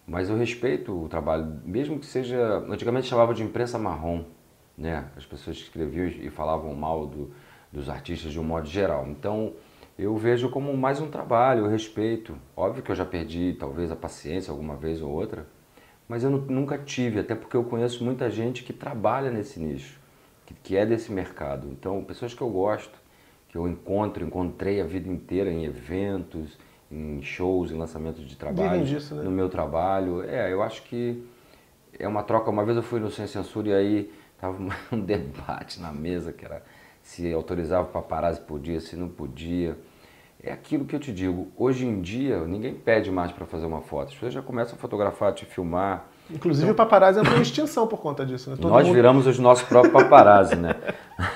Mas 0.07 0.29
eu 0.29 0.37
respeito 0.37 1.03
o 1.03 1.07
trabalho, 1.07 1.59
mesmo 1.65 1.99
que 1.99 2.05
seja. 2.05 2.63
Antigamente 2.69 3.07
chamava 3.07 3.33
de 3.33 3.43
imprensa 3.43 3.77
marrom 3.77 4.23
né? 4.77 5.05
As 5.15 5.25
pessoas 5.25 5.57
escreviam 5.57 6.07
e 6.07 6.29
falavam 6.29 6.73
mal 6.75 7.07
do, 7.07 7.31
dos 7.71 7.89
artistas 7.89 8.31
de 8.31 8.39
um 8.39 8.43
modo 8.43 8.67
geral. 8.67 9.07
Então, 9.07 9.53
eu 9.97 10.15
vejo 10.15 10.49
como 10.49 10.75
mais 10.77 11.01
um 11.01 11.09
trabalho, 11.09 11.65
eu 11.65 11.69
respeito. 11.69 12.37
Óbvio 12.55 12.83
que 12.83 12.91
eu 12.91 12.95
já 12.95 13.05
perdi 13.05 13.55
talvez 13.59 13.91
a 13.91 13.95
paciência 13.95 14.51
alguma 14.51 14.75
vez 14.75 15.01
ou 15.01 15.09
outra, 15.09 15.47
mas 16.07 16.23
eu 16.23 16.29
nunca 16.29 16.77
tive, 16.77 17.19
até 17.19 17.33
porque 17.33 17.57
eu 17.57 17.63
conheço 17.63 18.03
muita 18.03 18.29
gente 18.29 18.63
que 18.63 18.71
trabalha 18.71 19.31
nesse 19.31 19.59
nicho, 19.59 19.99
que, 20.45 20.53
que 20.53 20.77
é 20.77 20.85
desse 20.85 21.11
mercado. 21.11 21.67
Então, 21.71 22.03
pessoas 22.03 22.33
que 22.33 22.41
eu 22.41 22.49
gosto, 22.49 22.97
que 23.49 23.57
eu 23.57 23.67
encontro, 23.67 24.23
encontrei 24.23 24.79
a 24.79 24.85
vida 24.85 25.09
inteira 25.09 25.51
em 25.51 25.65
eventos, 25.65 26.57
em 26.91 27.21
shows, 27.21 27.71
em 27.71 27.77
lançamentos 27.77 28.25
de 28.25 28.35
trabalho, 28.35 28.85
disso, 28.85 29.15
né? 29.15 29.23
no 29.23 29.31
meu 29.31 29.49
trabalho. 29.49 30.23
É, 30.23 30.51
eu 30.53 30.61
acho 30.61 30.83
que 30.83 31.25
é 31.97 32.07
uma 32.07 32.23
troca. 32.23 32.49
Uma 32.49 32.63
vez 32.63 32.77
eu 32.77 32.83
fui 32.83 32.99
no 32.99 33.09
Sem 33.09 33.27
Censura 33.27 33.69
e 33.69 33.73
aí 33.73 34.11
Tava 34.39 34.57
um 34.91 34.99
debate 34.99 35.79
na 35.81 35.91
mesa 35.91 36.31
que 36.31 36.45
era 36.45 36.63
se 37.01 37.31
autorizava 37.31 37.85
paparazzi 37.85 38.41
podia, 38.41 38.81
se 38.81 38.95
não 38.97 39.07
podia. 39.07 39.77
É 40.43 40.51
aquilo 40.51 40.85
que 40.85 40.95
eu 40.95 40.99
te 40.99 41.11
digo. 41.11 41.47
Hoje 41.57 41.85
em 41.85 42.01
dia, 42.01 42.45
ninguém 42.45 42.73
pede 42.73 43.09
mais 43.09 43.31
para 43.31 43.45
fazer 43.45 43.65
uma 43.65 43.81
foto. 43.81 44.09
As 44.09 44.13
pessoas 44.13 44.33
já 44.33 44.41
começam 44.41 44.75
a 44.75 44.77
fotografar, 44.77 45.33
te 45.33 45.45
filmar. 45.45 46.05
Inclusive 46.29 46.69
então, 46.69 46.73
o 46.73 46.75
paparazzi 46.75 47.19
entrou 47.19 47.37
em 47.37 47.41
extinção 47.41 47.87
por 47.87 47.99
conta 47.99 48.25
disso, 48.25 48.49
né? 48.49 48.57
Todo 48.57 48.69
nós 48.69 48.85
mundo... 48.85 48.93
viramos 48.93 49.25
os 49.25 49.39
nossos 49.39 49.63
próprios 49.63 49.93
paparazzi, 49.93 50.57
né? 50.57 50.75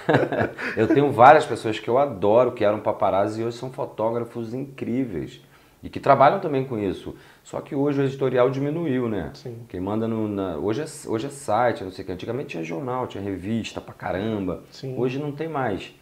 eu 0.76 0.88
tenho 0.88 1.10
várias 1.12 1.46
pessoas 1.46 1.80
que 1.80 1.90
eu 1.90 1.98
adoro 1.98 2.52
que 2.52 2.66
eram 2.66 2.80
paparazzi 2.80 3.42
e 3.42 3.46
hoje 3.46 3.58
são 3.58 3.72
fotógrafos 3.72 4.54
incríveis. 4.54 5.42
E 5.82 5.90
que 5.90 6.00
trabalham 6.00 6.40
também 6.40 6.66
com 6.66 6.78
isso. 6.78 7.16
Só 7.44 7.60
que 7.60 7.76
hoje 7.76 8.00
o 8.00 8.04
editorial 8.04 8.50
diminuiu, 8.50 9.10
né? 9.10 9.32
Sim. 9.34 9.58
Quem 9.68 9.80
manda 9.80 10.08
no. 10.08 10.28
Na, 10.28 10.58
hoje, 10.58 10.82
é, 10.82 11.10
hoje 11.10 11.28
é 11.28 11.30
site, 11.30 11.84
não 11.84 11.92
sei 11.92 12.04
o 12.04 12.06
que. 12.06 12.12
Antigamente 12.12 12.50
tinha 12.50 12.64
jornal, 12.64 13.08
tinha 13.08 13.24
revista 13.24 13.82
pra 13.82 13.94
caramba. 13.94 14.64
Sim. 14.72 14.96
Hoje 14.98 15.20
não 15.20 15.32
tem 15.32 15.48
mais. 15.48 15.94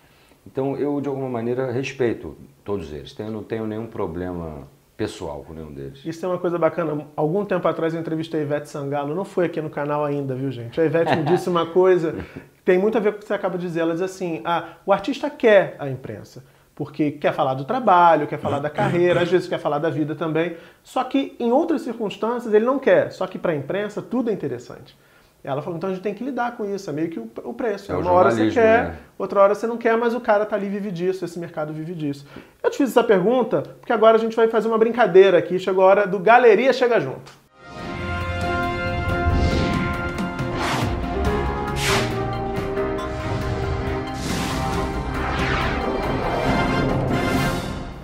Então 0.46 0.75
eu, 0.77 1.00
de 1.00 1.08
alguma 1.08 1.29
maneira, 1.29 1.72
respeito 1.72 2.38
todos 2.63 2.91
eles. 2.91 3.13
Tenho, 3.13 3.31
não 3.31 3.43
tenho 3.43 3.65
nenhum 3.65 3.88
problema 3.88 4.67
pessoal 4.98 5.46
com 5.48 5.53
nenhum 5.53 5.72
deles. 5.72 6.01
Isso 6.05 6.25
é 6.25 6.29
uma 6.29 6.38
coisa 6.38 6.58
bacana. 6.60 7.08
Algum 7.15 7.46
tempo 7.46 7.65
atrás 7.67 7.93
eu 7.93 8.01
entrevistei 8.01 8.41
a 8.41 8.43
Ivete 8.43 8.67
Sangalo, 8.67 9.15
não 9.15 9.24
foi 9.24 9.46
aqui 9.46 9.62
no 9.62 9.69
canal 9.69 10.03
ainda, 10.03 10.36
viu, 10.36 10.51
gente? 10.51 10.79
A 10.79 10.84
Ivete 10.84 11.15
me 11.15 11.24
disse 11.24 11.48
uma 11.48 11.65
coisa 11.65 12.13
que 12.58 12.63
tem 12.65 12.77
muito 12.77 12.98
a 12.98 13.01
ver 13.01 13.13
com 13.13 13.17
o 13.17 13.22
que 13.22 13.27
você 13.27 13.34
acaba 13.34 13.58
de 13.58 13.65
dizer. 13.65 13.79
Ela 13.79 13.93
diz 13.93 14.01
assim: 14.01 14.41
ah, 14.43 14.74
o 14.86 14.91
artista 14.91 15.29
quer 15.29 15.77
a 15.79 15.89
imprensa 15.89 16.43
porque 16.80 17.12
quer 17.12 17.34
falar 17.34 17.56
do 17.56 17.66
trabalho, 17.66 18.26
quer 18.26 18.40
falar 18.40 18.60
da 18.60 18.70
carreira, 18.70 19.24
às 19.24 19.30
vezes 19.30 19.50
quer 19.50 19.60
falar 19.60 19.80
da 19.80 19.90
vida 19.90 20.16
também. 20.16 20.56
Só 20.82 21.04
que 21.04 21.36
em 21.38 21.52
outras 21.52 21.82
circunstâncias 21.82 22.54
ele 22.54 22.64
não 22.64 22.80
quer. 22.80 23.12
Só 23.12 23.28
que 23.28 23.38
para 23.38 23.52
a 23.52 23.56
imprensa 23.56 24.02
tudo 24.02 24.30
é 24.30 24.34
interessante. 24.34 24.98
Ela 25.44 25.62
falou, 25.62 25.76
então 25.76 25.90
a 25.90 25.94
gente 25.94 26.02
tem 26.02 26.14
que 26.14 26.24
lidar 26.24 26.56
com 26.56 26.64
isso, 26.64 26.90
é 26.90 26.94
meio 26.94 27.10
que 27.10 27.20
o, 27.20 27.54
preço. 27.54 27.92
É 27.92 27.98
Uma 27.98 28.14
hora 28.14 28.32
você 28.32 28.50
quer, 28.50 28.84
né? 28.84 28.98
outra 29.18 29.42
hora 29.42 29.56
você 29.56 29.68
não 29.68 29.78
quer, 29.78 29.98
mas 29.98 30.16
o 30.16 30.22
cara 30.22 30.46
tá 30.46 30.56
ali 30.56 30.70
vive 30.70 30.90
disso, 30.90 31.26
esse 31.26 31.38
mercado 31.38 31.74
vive 31.74 31.94
disso. 31.94 32.26
Eu 32.64 32.70
te 32.70 32.78
fiz 32.78 32.92
essa 32.92 33.04
pergunta 33.04 33.62
porque 33.62 33.92
agora 33.92 34.16
a 34.16 34.20
gente 34.20 34.38
vai 34.38 34.48
fazer 34.48 34.70
uma 34.70 34.78
brincadeira 34.78 35.38
aqui, 35.38 35.60
chegou 35.60 35.84
a 35.84 35.88
hora 35.88 36.08
do 36.08 36.18
Galeria 36.18 36.72
Chega 36.72 36.98
Junto. 37.02 37.30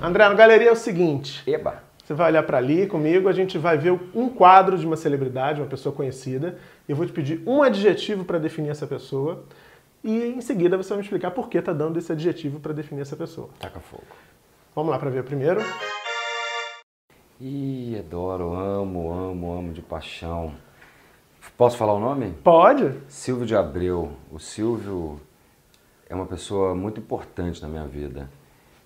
André, 0.05 0.29
no 0.29 0.35
galeria 0.35 0.69
é 0.69 0.71
o 0.71 0.75
seguinte. 0.75 1.41
Eba. 1.49 1.81
Você 2.03 2.13
vai 2.13 2.29
olhar 2.29 2.43
para 2.43 2.59
ali 2.59 2.85
comigo, 2.85 3.27
a 3.27 3.31
gente 3.31 3.57
vai 3.57 3.75
ver 3.75 3.99
um 4.13 4.29
quadro 4.29 4.77
de 4.77 4.85
uma 4.85 4.95
celebridade, 4.95 5.59
uma 5.59 5.67
pessoa 5.67 5.95
conhecida. 5.95 6.59
Eu 6.87 6.95
vou 6.95 7.07
te 7.07 7.11
pedir 7.11 7.41
um 7.47 7.63
adjetivo 7.63 8.23
para 8.23 8.37
definir 8.37 8.69
essa 8.69 8.85
pessoa. 8.85 9.43
E 10.03 10.15
em 10.27 10.41
seguida 10.41 10.77
você 10.77 10.89
vai 10.89 10.99
me 10.99 11.03
explicar 11.03 11.31
por 11.31 11.49
que 11.49 11.59
tá 11.59 11.73
dando 11.73 11.97
esse 11.97 12.11
adjetivo 12.11 12.59
para 12.59 12.71
definir 12.71 13.01
essa 13.01 13.15
pessoa. 13.15 13.49
Taca 13.59 13.79
fogo. 13.79 14.03
Vamos 14.75 14.91
lá 14.91 14.99
para 14.99 15.09
ver 15.09 15.23
primeiro. 15.23 15.59
Ih, 17.41 17.97
adoro, 17.97 18.53
amo, 18.53 19.11
amo, 19.11 19.57
amo 19.57 19.73
de 19.73 19.81
paixão. 19.81 20.53
Posso 21.57 21.77
falar 21.77 21.93
o 21.93 21.99
nome? 21.99 22.31
Pode. 22.43 22.93
Silvio 23.07 23.47
de 23.47 23.55
Abreu. 23.55 24.11
O 24.31 24.37
Silvio 24.37 25.19
é 26.07 26.13
uma 26.13 26.27
pessoa 26.27 26.75
muito 26.75 26.99
importante 26.99 27.59
na 27.59 27.67
minha 27.67 27.87
vida. 27.87 28.29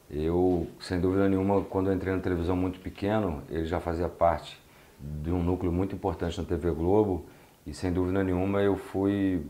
Eu, 0.09 0.67
sem 0.79 0.99
dúvida 0.99 1.29
nenhuma, 1.29 1.61
quando 1.61 1.87
eu 1.89 1.93
entrei 1.93 2.13
na 2.13 2.19
televisão 2.19 2.55
muito 2.55 2.79
pequeno, 2.79 3.43
ele 3.49 3.65
já 3.65 3.79
fazia 3.79 4.09
parte 4.09 4.59
de 4.99 5.31
um 5.31 5.43
núcleo 5.43 5.71
muito 5.71 5.95
importante 5.95 6.37
na 6.39 6.43
TV 6.43 6.71
Globo 6.71 7.25
e, 7.65 7.73
sem 7.73 7.93
dúvida 7.93 8.23
nenhuma, 8.23 8.61
eu 8.61 8.75
fui 8.75 9.45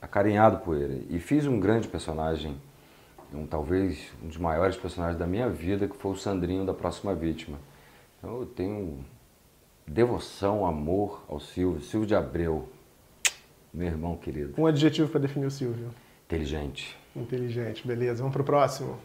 acarinhado 0.00 0.58
por 0.58 0.76
ele. 0.76 1.06
E 1.10 1.18
fiz 1.18 1.46
um 1.46 1.58
grande 1.58 1.88
personagem, 1.88 2.56
um, 3.34 3.44
talvez 3.44 4.12
um 4.22 4.28
dos 4.28 4.36
maiores 4.36 4.76
personagens 4.76 5.18
da 5.18 5.26
minha 5.26 5.48
vida, 5.48 5.88
que 5.88 5.96
foi 5.96 6.12
o 6.12 6.16
Sandrinho 6.16 6.64
da 6.64 6.72
Próxima 6.72 7.12
Vítima. 7.14 7.58
Então, 8.18 8.38
eu 8.40 8.46
tenho 8.46 9.04
devoção, 9.84 10.64
amor 10.64 11.24
ao 11.28 11.40
Silvio, 11.40 11.82
Silvio 11.82 12.06
de 12.06 12.14
Abreu, 12.14 12.68
meu 13.74 13.88
irmão 13.88 14.16
querido. 14.16 14.54
Um 14.56 14.66
adjetivo 14.66 15.08
para 15.08 15.20
definir 15.20 15.46
o 15.46 15.50
Silvio. 15.50 15.90
Inteligente. 16.26 16.96
Inteligente, 17.16 17.86
beleza. 17.86 18.18
Vamos 18.22 18.34
pro 18.34 18.44
próximo. 18.44 18.96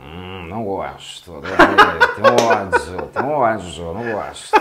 Hum, 0.00 0.46
não 0.48 0.64
gosto. 0.64 1.32
Tem 1.40 2.24
ódio, 2.24 3.08
tem 3.12 3.22
ódio, 3.22 3.92
não 3.92 4.12
gosto. 4.12 4.52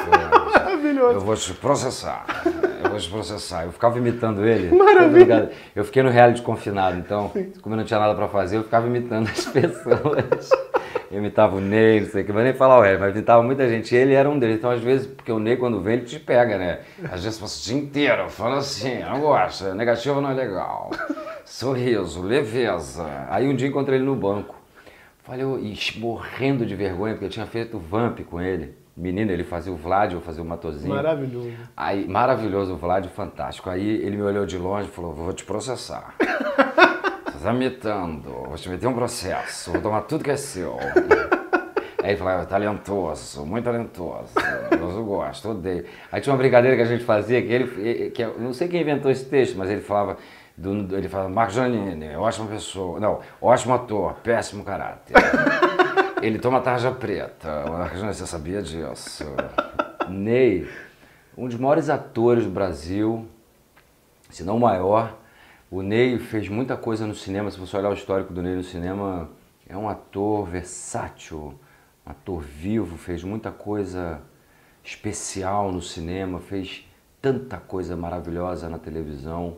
Maravilhoso. 0.52 1.14
Eu 1.14 1.20
vou 1.22 1.36
te 1.36 1.54
processar. 1.54 2.26
Eu 2.84 2.90
vou 2.90 3.00
te 3.00 3.10
processar. 3.10 3.66
Eu 3.66 3.72
ficava 3.72 3.98
imitando 3.98 4.46
ele. 4.46 4.76
Maravilha. 4.76 5.52
Eu 5.76 5.84
fiquei 5.84 6.04
no 6.04 6.10
reality 6.10 6.42
confinado, 6.42 6.98
então, 6.98 7.32
como 7.62 7.76
eu 7.76 7.78
não 7.78 7.86
tinha 7.86 8.00
nada 8.00 8.16
pra 8.16 8.28
fazer, 8.28 8.58
eu 8.58 8.64
ficava 8.64 8.88
imitando 8.88 9.30
as 9.30 9.46
pessoas. 9.48 10.50
Eu 11.12 11.20
imitava 11.20 11.56
o 11.56 11.62
Ney, 11.62 12.02
não 12.02 12.10
sei 12.10 12.24
o 12.24 12.26
que, 12.26 12.34
mas 12.34 12.44
nem 12.44 12.54
falar 12.54 12.80
o 12.80 12.82
resto, 12.82 13.00
mas 13.00 13.14
imitava 13.14 13.44
muita 13.44 13.70
gente. 13.70 13.94
E 13.94 13.98
ele 13.98 14.14
era 14.14 14.28
um 14.28 14.40
deles. 14.40 14.58
Então, 14.58 14.72
às 14.72 14.82
vezes, 14.82 15.06
porque 15.06 15.32
o 15.32 15.38
Ney, 15.38 15.58
quando 15.58 15.80
vem, 15.80 15.94
ele 15.98 16.06
te 16.06 16.20
pega, 16.20 16.58
né? 16.58 16.80
Às 17.12 17.24
vezes 17.24 17.40
passa 17.40 17.60
o 17.60 17.64
dia 17.64 17.78
inteiro 17.78 18.30
falando 18.30 18.58
assim, 18.58 19.00
não 19.04 19.20
gosta, 19.20 19.76
negativo 19.76 20.20
não 20.20 20.32
é 20.32 20.34
legal. 20.34 20.90
Sorriso, 21.46 22.22
leveza. 22.24 23.06
Aí 23.30 23.48
um 23.48 23.56
dia 23.56 23.68
encontrei 23.68 24.00
ele 24.00 24.06
no 24.06 24.16
banco. 24.16 24.63
Falei, 25.24 25.42
eu, 25.42 25.58
morrendo 26.00 26.66
de 26.66 26.76
vergonha, 26.76 27.14
porque 27.14 27.26
eu 27.26 27.30
tinha 27.30 27.46
feito 27.46 27.80
Vamp 27.80 28.20
com 28.30 28.42
ele. 28.42 28.76
Menino, 28.96 29.32
ele 29.32 29.46
fazia 29.46 29.72
o 29.72 29.76
Vlad, 29.76 30.12
eu 30.12 30.22
fazia 30.22 30.44
o 30.44 30.46
Matozinho. 30.46 30.94
Maravilhoso. 30.94 31.54
Aí, 31.76 32.06
maravilhoso 32.08 32.74
o 32.74 32.78
Vlad, 32.78 33.08
fantástico. 33.08 33.70
Aí 33.70 33.88
ele 33.88 34.18
me 34.18 34.22
olhou 34.22 34.46
de 34.46 34.58
longe 34.58 34.90
e 34.90 34.92
falou, 34.92 35.14
vou 35.14 35.32
te 35.32 35.46
processar. 35.46 36.14
Você 37.34 37.44
tá 37.44 37.54
me 37.54 37.66
imitando, 37.66 38.30
vou 38.30 38.56
te 38.56 38.70
meter 38.70 38.86
um 38.86 38.94
processo, 38.94 39.72
vou 39.72 39.82
tomar 39.82 40.02
tudo 40.02 40.24
que 40.26 40.30
é 40.30 40.36
seu. 40.36 40.78
Aí 42.02 42.12
ele 42.12 42.18
falava, 42.18 42.46
talentoso, 42.46 43.46
muito 43.46 43.64
talentoso, 43.64 44.34
eu 44.72 45.06
gosto, 45.06 45.52
odeio. 45.52 45.86
Aí 46.12 46.20
tinha 46.20 46.34
uma 46.34 46.38
brincadeira 46.38 46.76
que 46.76 46.84
a 46.84 46.86
gente 46.86 47.04
fazia, 47.06 47.42
que 47.42 47.52
ele, 47.52 48.12
que 48.12 48.26
não 48.26 48.54
sei 48.54 48.68
quem 48.68 48.82
inventou 48.82 49.10
esse 49.10 49.26
texto, 49.26 49.58
mas 49.58 49.70
ele 49.70 49.82
falava, 49.82 50.18
do, 50.56 50.96
ele 50.96 51.10
falava, 51.10 51.30
Marco 51.30 51.54
Janine, 51.54 52.16
ótima 52.16 52.48
pessoa, 52.48 53.00
não, 53.00 53.20
ótimo 53.42 53.74
ator, 53.74 54.14
péssimo 54.16 54.64
caráter. 54.64 55.16
ele 56.22 56.40
toma 56.40 56.62
tarja 56.62 56.92
preta, 56.92 57.66
Marco 57.68 57.96
Janine, 57.96 58.14
você 58.14 58.28
sabia 58.28 58.62
disso? 58.62 59.26
Ney, 60.10 60.68
um 61.38 61.48
dos 61.48 61.58
maiores 61.58 61.90
atores 61.90 62.46
do 62.46 62.52
Brasil, 62.52 63.28
se 64.30 64.44
não 64.44 64.58
o 64.58 64.60
maior, 64.60 65.18
o 65.72 65.82
Ney 65.82 66.20
fez 66.20 66.48
muita 66.50 66.78
coisa 66.78 67.08
no 67.08 67.16
cinema, 67.16 67.50
se 67.50 67.60
você 67.60 67.76
olhar 67.76 67.90
o 67.90 67.94
histórico 67.94 68.32
do 68.32 68.42
Ney 68.44 68.56
no 68.56 68.64
cinema, 68.64 69.30
é 69.68 69.76
um 69.76 69.90
ator 69.90 70.46
versátil, 70.46 71.56
um 72.06 72.12
ator 72.12 72.42
vivo, 72.42 72.96
fez 72.98 73.24
muita 73.24 73.52
coisa 73.52 74.22
especial 74.84 75.72
no 75.72 75.82
cinema, 75.82 76.40
fez 76.40 76.88
tanta 77.22 77.58
coisa 77.58 77.96
maravilhosa 77.96 78.70
na 78.70 78.78
televisão. 78.78 79.58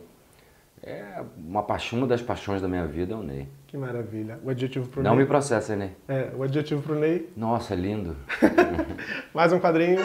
É 0.86 1.20
uma 1.36 1.64
paixão, 1.64 1.98
uma 1.98 2.06
das 2.06 2.22
paixões 2.22 2.62
da 2.62 2.68
minha 2.68 2.86
vida 2.86 3.12
é 3.12 3.16
o 3.16 3.22
Ney. 3.22 3.48
Que 3.66 3.76
maravilha. 3.76 4.38
O 4.44 4.50
adjetivo 4.50 4.86
pro 4.88 5.02
Não 5.02 5.16
Ney. 5.16 5.24
me 5.24 5.26
processa, 5.26 5.74
Ney. 5.74 5.90
É, 6.06 6.30
o 6.36 6.44
adjetivo 6.44 6.80
pro 6.80 6.94
Ney. 6.94 7.28
Nossa, 7.36 7.74
é 7.74 7.76
lindo. 7.76 8.16
Mais 9.34 9.52
um 9.52 9.58
quadrinho. 9.58 10.00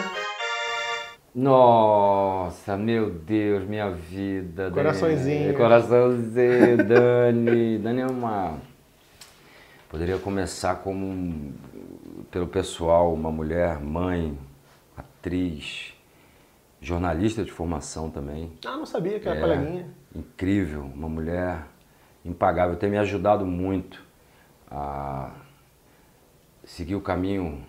Nossa, 1.34 2.76
meu 2.76 3.10
Deus, 3.10 3.64
minha 3.64 3.90
vida. 3.90 4.64
Dani. 4.64 4.74
Coraçõezinho. 4.74 5.56
Coraçãozinho, 5.56 6.76
Dani. 6.86 7.78
Dani 7.82 8.00
é 8.00 8.06
uma. 8.06 8.58
Poderia 9.88 10.18
começar 10.18 10.76
como 10.76 11.06
um- 11.06 11.52
pelo 12.30 12.46
pessoal, 12.46 13.12
uma 13.14 13.30
mulher, 13.30 13.78
mãe, 13.78 14.36
atriz, 14.96 15.94
jornalista 16.80 17.44
de 17.44 17.52
formação 17.52 18.10
também. 18.10 18.52
Ah, 18.66 18.76
não 18.76 18.86
sabia 18.86 19.20
que 19.20 19.28
era 19.28 19.38
É, 19.38 19.40
coleguinha. 19.40 19.86
Incrível, 20.14 20.82
uma 20.82 21.08
mulher 21.08 21.66
impagável. 22.24 22.76
Tem 22.76 22.90
me 22.90 22.98
ajudado 22.98 23.46
muito 23.46 24.02
a 24.70 25.30
seguir 26.64 26.94
o 26.94 27.00
caminho. 27.00 27.64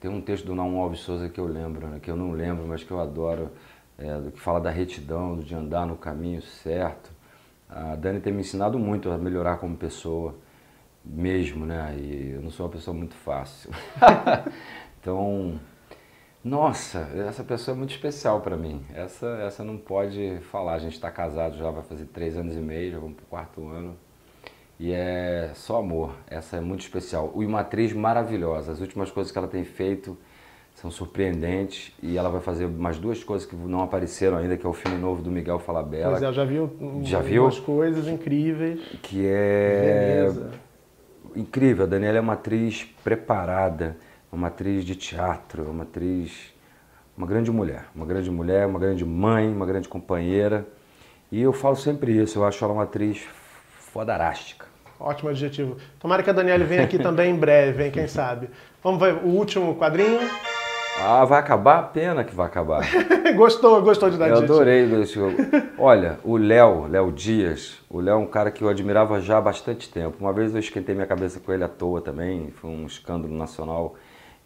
Tem 0.00 0.10
um 0.10 0.20
texto 0.20 0.46
do 0.46 0.54
Naum 0.54 0.80
Alves 0.80 1.00
Souza 1.00 1.28
que 1.28 1.40
eu 1.40 1.46
lembro, 1.46 1.88
né, 1.88 1.98
que 2.00 2.10
eu 2.10 2.16
não 2.16 2.32
lembro, 2.32 2.66
mas 2.66 2.84
que 2.84 2.90
eu 2.90 3.00
adoro, 3.00 3.50
é, 3.98 4.20
do 4.20 4.30
que 4.30 4.40
fala 4.40 4.60
da 4.60 4.70
retidão, 4.70 5.38
de 5.38 5.54
andar 5.54 5.86
no 5.86 5.96
caminho 5.96 6.40
certo. 6.40 7.10
A 7.68 7.96
Dani 7.96 8.20
tem 8.20 8.32
me 8.32 8.40
ensinado 8.40 8.78
muito 8.78 9.10
a 9.10 9.18
melhorar 9.18 9.58
como 9.58 9.76
pessoa, 9.76 10.34
mesmo, 11.04 11.64
né? 11.66 11.96
E 11.98 12.32
eu 12.32 12.42
não 12.42 12.50
sou 12.50 12.66
uma 12.66 12.72
pessoa 12.72 12.94
muito 12.96 13.14
fácil. 13.14 13.70
então, 15.00 15.58
nossa, 16.44 17.08
essa 17.28 17.42
pessoa 17.42 17.74
é 17.74 17.78
muito 17.78 17.90
especial 17.90 18.40
para 18.40 18.56
mim. 18.56 18.82
Essa, 18.94 19.26
essa 19.46 19.64
não 19.64 19.76
pode 19.76 20.38
falar. 20.50 20.74
A 20.74 20.78
gente 20.78 20.94
está 20.94 21.10
casado 21.10 21.56
já 21.58 21.70
vai 21.70 21.82
fazer 21.82 22.04
três 22.06 22.36
anos 22.36 22.54
e 22.54 22.60
meio, 22.60 22.92
já 22.92 22.98
vamos 22.98 23.16
para 23.16 23.24
o 23.24 23.26
quarto 23.28 23.68
ano. 23.68 23.96
E 24.80 24.92
é 24.92 25.50
só 25.54 25.78
amor. 25.78 26.14
Essa 26.28 26.56
é 26.56 26.60
muito 26.60 26.80
especial. 26.82 27.32
E 27.36 27.44
uma 27.44 27.60
atriz 27.60 27.92
maravilhosa. 27.92 28.70
As 28.72 28.80
últimas 28.80 29.10
coisas 29.10 29.32
que 29.32 29.36
ela 29.38 29.48
tem 29.48 29.64
feito 29.64 30.16
são 30.76 30.88
surpreendentes. 30.88 31.92
E 32.00 32.16
ela 32.16 32.28
vai 32.30 32.40
fazer 32.40 32.68
mais 32.68 32.96
duas 32.96 33.24
coisas 33.24 33.44
que 33.46 33.56
não 33.56 33.82
apareceram 33.82 34.36
ainda, 34.38 34.56
que 34.56 34.64
é 34.64 34.68
o 34.68 34.72
filme 34.72 34.96
novo 34.96 35.20
do 35.20 35.32
Miguel 35.32 35.58
Falabella. 35.58 36.10
Pois 36.12 36.22
é, 36.22 36.26
eu 36.26 36.32
já 36.32 36.44
vi, 36.44 36.60
um- 36.60 37.00
Já 37.04 37.20
viu? 37.20 37.42
umas 37.42 37.58
coisas 37.58 38.06
incríveis. 38.06 38.80
Que 39.02 39.26
é 39.26 40.22
Veneza. 40.28 40.50
incrível. 41.34 41.84
A 41.84 41.88
Daniela 41.88 42.18
é 42.18 42.20
uma 42.20 42.34
atriz 42.34 42.84
preparada, 43.02 43.96
uma 44.30 44.48
atriz 44.48 44.84
de 44.84 44.94
teatro, 44.94 45.64
uma 45.70 45.82
atriz, 45.82 46.52
uma 47.16 47.26
grande 47.26 47.50
mulher, 47.50 47.86
uma 47.94 48.06
grande 48.06 48.30
mulher, 48.30 48.66
uma 48.66 48.78
grande 48.78 49.04
mãe, 49.04 49.48
uma 49.48 49.66
grande 49.66 49.88
companheira. 49.88 50.66
E 51.30 51.40
eu 51.40 51.52
falo 51.52 51.76
sempre 51.76 52.12
isso, 52.16 52.38
eu 52.38 52.44
acho 52.44 52.62
ela 52.64 52.72
uma 52.72 52.84
atriz 52.84 53.26
fodarástica. 53.78 54.66
Ótimo 55.00 55.30
adjetivo. 55.30 55.76
Tomara 56.00 56.22
que 56.22 56.30
a 56.30 56.32
Daniela 56.32 56.64
venha 56.64 56.82
aqui 56.82 56.98
também 56.98 57.30
em 57.30 57.36
breve, 57.36 57.84
hein? 57.84 57.90
Quem 57.90 58.08
sabe. 58.08 58.50
Vamos 58.82 59.00
ver 59.00 59.14
o 59.14 59.28
último 59.28 59.76
quadrinho. 59.76 60.20
Ah, 61.00 61.24
vai 61.24 61.38
acabar? 61.38 61.92
Pena 61.92 62.24
que 62.24 62.34
vai 62.34 62.46
acabar. 62.46 62.84
gostou, 63.36 63.80
gostou 63.82 64.10
de 64.10 64.18
dar 64.18 64.28
Eu 64.28 64.38
adorei 64.38 64.82
esse 65.00 65.14
jogo. 65.14 65.36
Olha, 65.78 66.18
o 66.24 66.36
Léo, 66.36 66.88
Léo 66.88 67.12
Dias, 67.12 67.78
o 67.88 68.00
Léo 68.00 68.14
é 68.14 68.16
um 68.16 68.26
cara 68.26 68.50
que 68.50 68.62
eu 68.64 68.68
admirava 68.68 69.20
já 69.20 69.38
há 69.38 69.40
bastante 69.40 69.88
tempo. 69.88 70.16
Uma 70.20 70.32
vez 70.32 70.52
eu 70.52 70.58
esquentei 70.58 70.96
minha 70.96 71.06
cabeça 71.06 71.38
com 71.38 71.52
ele 71.52 71.62
à 71.62 71.68
toa 71.68 72.00
também, 72.00 72.50
foi 72.50 72.68
um 72.68 72.84
escândalo 72.84 73.32
nacional. 73.32 73.94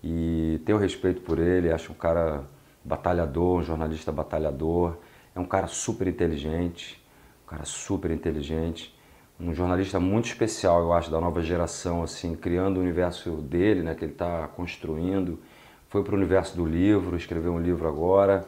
E 0.02 0.60
tenho 0.64 0.78
respeito 0.78 1.20
por 1.22 1.38
ele, 1.38 1.70
acho 1.70 1.92
um 1.92 1.94
cara 1.94 2.44
batalhador, 2.84 3.60
um 3.60 3.62
jornalista 3.62 4.10
batalhador. 4.10 4.96
É 5.34 5.40
um 5.40 5.44
cara 5.44 5.66
super 5.66 6.08
inteligente, 6.08 7.00
um 7.44 7.50
cara 7.50 7.64
super 7.64 8.10
inteligente. 8.10 8.94
Um 9.40 9.54
jornalista 9.54 9.98
muito 9.98 10.26
especial, 10.26 10.82
eu 10.82 10.92
acho, 10.92 11.10
da 11.10 11.20
nova 11.20 11.42
geração, 11.42 12.02
assim, 12.02 12.34
criando 12.36 12.76
o 12.76 12.80
universo 12.80 13.30
dele, 13.30 13.82
né, 13.82 13.94
que 13.94 14.04
ele 14.04 14.12
está 14.12 14.46
construindo. 14.48 15.38
Foi 15.88 16.02
para 16.02 16.14
o 16.14 16.16
universo 16.16 16.56
do 16.56 16.64
livro, 16.64 17.16
escreveu 17.16 17.52
um 17.52 17.60
livro 17.60 17.88
agora. 17.88 18.44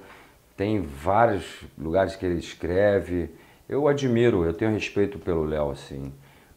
Tem 0.56 0.80
vários 0.80 1.62
lugares 1.76 2.14
que 2.16 2.25
ele 2.25 2.38
escreve. 2.38 3.30
Eu 3.68 3.88
admiro, 3.88 4.44
eu 4.44 4.52
tenho 4.52 4.70
respeito 4.70 5.18
pelo 5.18 5.44
Léo, 5.44 5.70
assim. 5.70 6.12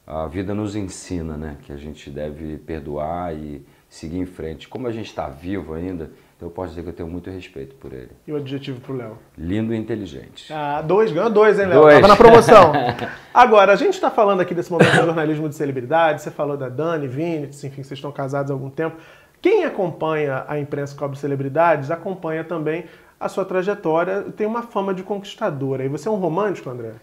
A 0.06 0.28
vida 0.28 0.54
nos 0.54 0.76
ensina, 0.76 1.36
né, 1.36 1.58
que 1.64 1.72
a 1.72 1.78
gente 1.78 2.10
deve 2.10 2.58
perdoar 2.58 3.34
e 3.36 3.66
seguir 3.90 4.18
em 4.18 4.26
frente. 4.26 4.68
Como 4.68 4.88
a 4.88 4.92
gente 4.92 5.08
está 5.08 5.28
vivo 5.28 5.74
ainda, 5.74 6.12
eu 6.40 6.50
posso 6.50 6.70
dizer 6.70 6.84
que 6.84 6.90
eu 6.90 6.94
tenho 6.94 7.10
muito 7.10 7.30
respeito 7.30 7.76
por 7.76 7.92
ele. 7.92 8.12
E 8.28 8.32
o 8.32 8.36
adjetivo 8.36 8.80
pro 8.80 8.96
Léo? 8.96 9.18
Lindo 9.38 9.74
e 9.74 9.78
inteligente. 9.78 10.54
Ah, 10.54 10.82
dois, 10.82 11.12
ganhou 11.12 11.30
dois, 11.30 11.60
hein, 11.60 11.66
Léo? 11.66 11.82
Tava 11.82 12.08
na 12.08 12.16
promoção. 12.16 12.74
Agora, 13.34 13.74
a 13.74 13.76
gente 13.76 13.94
está 13.94 14.12
falando 14.12 14.42
aqui 14.42 14.54
desse 14.54 14.72
momento 14.72 14.92
de 14.92 14.98
jornalismo 14.98 15.50
de 15.50 15.56
celebridade, 15.56 16.22
você 16.22 16.30
falou 16.30 16.56
da 16.56 16.70
Dani, 16.70 17.08
Vini, 17.08 17.48
enfim, 17.48 17.70
vocês 17.70 17.94
estão 17.94 18.12
casados 18.12 18.52
há 18.52 18.54
algum 18.54 18.70
tempo. 18.70 18.98
Quem 19.42 19.66
acompanha 19.66 20.46
a 20.48 20.60
imprensa 20.60 20.94
que 20.94 21.00
cobre 21.00 21.18
celebridades 21.18 21.90
acompanha 21.90 22.44
também 22.44 22.86
a 23.20 23.28
sua 23.28 23.46
trajetória, 23.46 24.26
tem 24.36 24.46
uma 24.46 24.62
fama 24.62 24.94
de 24.94 25.02
conquistadora. 25.02 25.84
E 25.84 25.88
você 25.88 26.08
é 26.08 26.12
um 26.12 26.16
romântico, 26.16 26.70
André? 26.70 26.94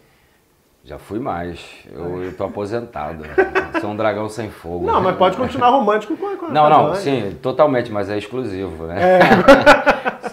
Já 0.85 0.99
fui 0.99 1.19
mais. 1.19 1.65
Eu, 1.91 2.25
eu 2.25 2.37
tô 2.37 2.45
aposentado. 2.45 3.25
Sou 3.81 3.91
um 3.91 3.97
dragão 3.97 4.29
sem 4.29 4.51
fogo. 4.51 4.87
Não, 4.87 5.01
mas 5.01 5.17
pode 5.17 5.35
continuar 5.35 5.71
romântico 5.71 6.15
com 6.15 6.27
a 6.29 6.37
com 6.37 6.49
Não, 6.49 6.69
não, 6.69 6.95
sim, 6.95 7.37
totalmente, 7.41 7.91
mas 7.91 8.11
é 8.11 8.19
exclusivo, 8.19 8.87
né? 8.87 9.19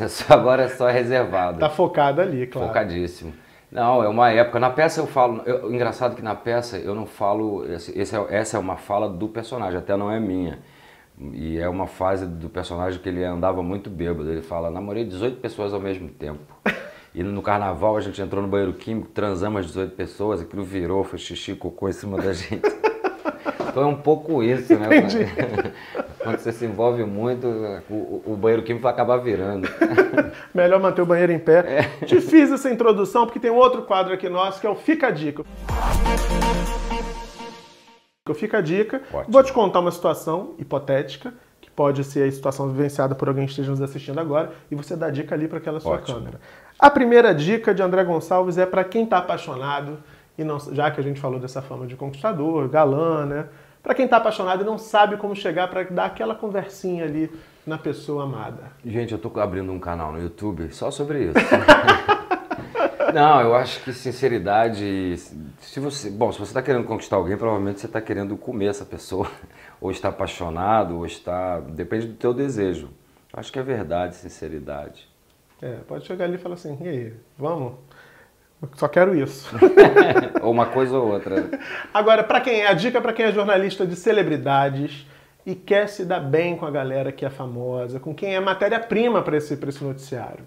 É. 0.01 0.07
Só 0.07 0.33
agora 0.33 0.63
é 0.63 0.67
só 0.67 0.87
reservado. 0.87 1.59
Tá 1.59 1.69
focado 1.69 2.21
ali, 2.21 2.47
claro. 2.47 2.67
Focadíssimo. 2.67 3.33
Não, 3.71 4.03
é 4.03 4.07
uma 4.07 4.31
época. 4.31 4.59
Na 4.59 4.69
peça 4.69 4.99
eu 4.99 5.05
falo. 5.05 5.41
eu- 5.45 5.71
engraçado 5.71 6.15
que 6.15 6.21
na 6.23 6.33
peça 6.33 6.77
eu 6.77 6.95
não 6.95 7.05
falo. 7.05 7.63
Esse, 7.71 7.97
esse 7.97 8.15
é- 8.15 8.25
essa 8.31 8.57
é 8.57 8.59
uma 8.59 8.77
fala 8.77 9.07
do 9.07 9.27
personagem, 9.27 9.77
até 9.77 9.95
não 9.95 10.09
é 10.11 10.19
minha. 10.19 10.59
E 11.33 11.59
é 11.59 11.69
uma 11.69 11.85
fase 11.85 12.25
do 12.25 12.49
personagem 12.49 12.99
que 12.99 13.07
ele 13.07 13.23
andava 13.23 13.61
muito 13.61 13.89
bêbado. 13.89 14.31
Ele 14.31 14.41
fala: 14.41 14.71
namorei 14.71 15.05
18 15.05 15.37
pessoas 15.39 15.71
ao 15.73 15.79
mesmo 15.79 16.09
tempo. 16.09 16.39
E 17.13 17.23
no 17.23 17.41
carnaval 17.41 17.97
a 17.97 18.01
gente 18.01 18.21
entrou 18.21 18.41
no 18.41 18.47
banheiro 18.47 18.73
químico, 18.73 19.09
transamos 19.09 19.61
as 19.61 19.67
18 19.67 19.95
pessoas, 19.95 20.41
aquilo 20.41 20.63
virou, 20.63 21.03
foi 21.03 21.19
xixi, 21.19 21.53
cocô 21.55 21.89
em 21.89 21.93
cima 21.93 22.17
da 22.17 22.31
gente. 22.33 22.61
Então 23.69 23.83
é 23.83 23.85
um 23.85 23.97
pouco 23.97 24.41
isso, 24.41 24.77
né? 24.77 24.97
Entendi. 24.97 25.25
Quando 26.23 26.37
você 26.37 26.51
se 26.51 26.65
envolve 26.65 27.03
muito, 27.03 27.47
o, 27.89 28.21
o 28.27 28.35
banheiro 28.35 28.63
químico 28.63 28.83
vai 28.83 28.93
acabar 28.93 29.17
virando. 29.17 29.67
Melhor 30.53 30.79
manter 30.79 31.01
o 31.01 31.05
banheiro 31.05 31.31
em 31.31 31.39
pé. 31.39 31.89
É. 32.01 32.05
Te 32.05 32.21
fiz 32.21 32.51
essa 32.51 32.69
introdução 32.69 33.25
porque 33.25 33.39
tem 33.39 33.49
um 33.49 33.55
outro 33.55 33.81
quadro 33.83 34.13
aqui 34.13 34.29
nosso 34.29 34.61
que 34.61 34.67
é 34.67 34.69
o 34.69 34.75
Fica 34.75 35.07
a 35.07 35.11
Dica. 35.11 35.43
Fica 38.35 38.59
a 38.59 38.61
Dica. 38.61 39.01
Ótimo. 39.11 39.25
Vou 39.33 39.43
te 39.43 39.51
contar 39.51 39.79
uma 39.79 39.91
situação 39.91 40.53
hipotética, 40.57 41.33
que 41.59 41.69
pode 41.69 42.03
ser 42.03 42.27
a 42.27 42.31
situação 42.31 42.69
vivenciada 42.69 43.15
por 43.15 43.27
alguém 43.27 43.45
que 43.45 43.51
esteja 43.51 43.71
nos 43.71 43.81
assistindo 43.81 44.19
agora, 44.19 44.51
e 44.69 44.75
você 44.75 44.95
dá 44.95 45.07
a 45.07 45.11
dica 45.11 45.35
ali 45.35 45.47
para 45.47 45.57
aquela 45.57 45.79
sua 45.79 45.95
Ótimo. 45.95 46.19
câmera. 46.19 46.39
A 46.81 46.89
primeira 46.89 47.31
dica 47.35 47.75
de 47.75 47.83
André 47.83 48.03
Gonçalves 48.03 48.57
é 48.57 48.65
para 48.65 48.83
quem 48.83 49.03
está 49.03 49.19
apaixonado, 49.19 49.99
e 50.35 50.43
não, 50.43 50.59
já 50.59 50.89
que 50.89 50.99
a 50.99 51.03
gente 51.03 51.19
falou 51.19 51.39
dessa 51.39 51.61
fama 51.61 51.85
de 51.85 51.95
conquistador, 51.95 52.67
galã, 52.67 53.23
né? 53.23 53.45
Para 53.83 53.93
quem 53.93 54.05
está 54.05 54.17
apaixonado 54.17 54.63
e 54.63 54.65
não 54.65 54.79
sabe 54.79 55.15
como 55.17 55.35
chegar 55.35 55.67
para 55.67 55.83
dar 55.83 56.05
aquela 56.05 56.33
conversinha 56.33 57.03
ali 57.03 57.31
na 57.67 57.77
pessoa 57.77 58.23
amada. 58.23 58.71
Gente, 58.83 59.11
eu 59.11 59.19
tô 59.19 59.39
abrindo 59.39 59.71
um 59.71 59.79
canal 59.79 60.11
no 60.11 60.19
YouTube 60.19 60.73
só 60.73 60.89
sobre 60.89 61.25
isso. 61.25 61.35
Não, 63.13 63.41
eu 63.41 63.53
acho 63.53 63.83
que 63.83 63.91
sinceridade. 63.91 65.17
Se 65.59 65.79
você, 65.81 66.09
bom, 66.09 66.31
se 66.31 66.39
você 66.39 66.51
está 66.51 66.61
querendo 66.61 66.85
conquistar 66.85 67.17
alguém, 67.17 67.35
provavelmente 67.35 67.81
você 67.81 67.85
está 67.85 67.99
querendo 67.99 68.37
comer 68.37 68.67
essa 68.67 68.85
pessoa, 68.85 69.29
ou 69.81 69.91
está 69.91 70.07
apaixonado, 70.09 70.95
ou 70.95 71.05
está, 71.05 71.59
depende 71.59 72.07
do 72.07 72.13
teu 72.13 72.33
desejo. 72.33 72.89
Acho 73.33 73.51
que 73.51 73.59
é 73.59 73.63
verdade, 73.63 74.15
sinceridade. 74.15 75.10
É, 75.61 75.75
pode 75.87 76.05
chegar 76.05 76.25
ali 76.25 76.35
e 76.35 76.37
falar 76.39 76.55
assim, 76.55 76.77
e 76.81 76.87
aí, 76.87 77.13
vamos? 77.37 77.73
Eu 78.61 78.69
só 78.75 78.87
quero 78.87 79.15
isso. 79.15 79.49
ou 80.41 80.51
uma 80.51 80.65
coisa 80.67 80.97
ou 80.97 81.11
outra. 81.13 81.49
Agora, 81.93 82.23
para 82.23 82.41
quem 82.41 82.61
é 82.61 82.67
a 82.67 82.73
dica 82.73 83.01
para 83.01 83.13
quem 83.13 83.25
é 83.25 83.31
jornalista 83.31 83.85
de 83.85 83.95
celebridades 83.95 85.05
e 85.45 85.55
quer 85.55 85.87
se 85.87 86.05
dar 86.05 86.19
bem 86.19 86.55
com 86.55 86.65
a 86.65 86.71
galera 86.71 87.11
que 87.11 87.25
é 87.25 87.29
famosa, 87.29 87.99
com 87.99 88.13
quem 88.13 88.35
é 88.35 88.39
matéria-prima 88.39 89.21
para 89.23 89.37
esse, 89.37 89.57
pra 89.57 89.69
esse 89.69 89.83
noticiário. 89.83 90.45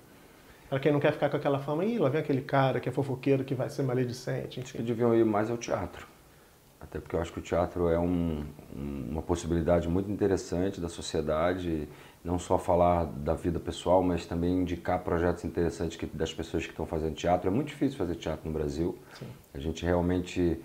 Para 0.70 0.78
quem 0.80 0.92
não 0.92 1.00
quer 1.00 1.12
ficar 1.12 1.28
com 1.28 1.36
aquela 1.36 1.58
fama, 1.58 1.84
ih, 1.84 1.98
lá 1.98 2.08
vem 2.08 2.20
aquele 2.20 2.40
cara 2.40 2.80
que 2.80 2.88
é 2.88 2.92
fofoqueiro, 2.92 3.44
que 3.44 3.54
vai 3.54 3.68
ser 3.68 3.82
maledicente, 3.82 4.60
Acho 4.60 4.72
que 4.72 4.78
enfim. 4.78 4.86
deviam 4.86 5.14
ir 5.14 5.24
mais 5.24 5.50
ao 5.50 5.56
teatro. 5.56 6.06
Até 6.80 6.98
porque 7.00 7.16
eu 7.16 7.20
acho 7.20 7.32
que 7.32 7.38
o 7.38 7.42
teatro 7.42 7.88
é 7.88 7.98
um- 7.98 8.44
uma 8.74 9.22
possibilidade 9.22 9.88
muito 9.88 10.10
interessante 10.10 10.80
da 10.80 10.88
sociedade, 10.88 11.88
não 12.24 12.38
só 12.38 12.56
falar 12.56 13.04
da 13.04 13.34
vida 13.34 13.60
pessoal, 13.60 14.02
mas 14.02 14.24
também 14.24 14.62
indicar 14.62 14.98
projetos 15.00 15.44
interessantes 15.44 15.96
que- 15.96 16.06
das 16.06 16.32
pessoas 16.32 16.64
que 16.64 16.70
estão 16.72 16.86
fazendo 16.86 17.14
teatro. 17.14 17.48
É 17.48 17.52
muito 17.52 17.68
difícil 17.68 17.98
fazer 17.98 18.14
teatro 18.14 18.48
no 18.48 18.52
Brasil. 18.52 18.96
A 19.52 19.58
gente 19.58 19.84
realmente 19.84 20.58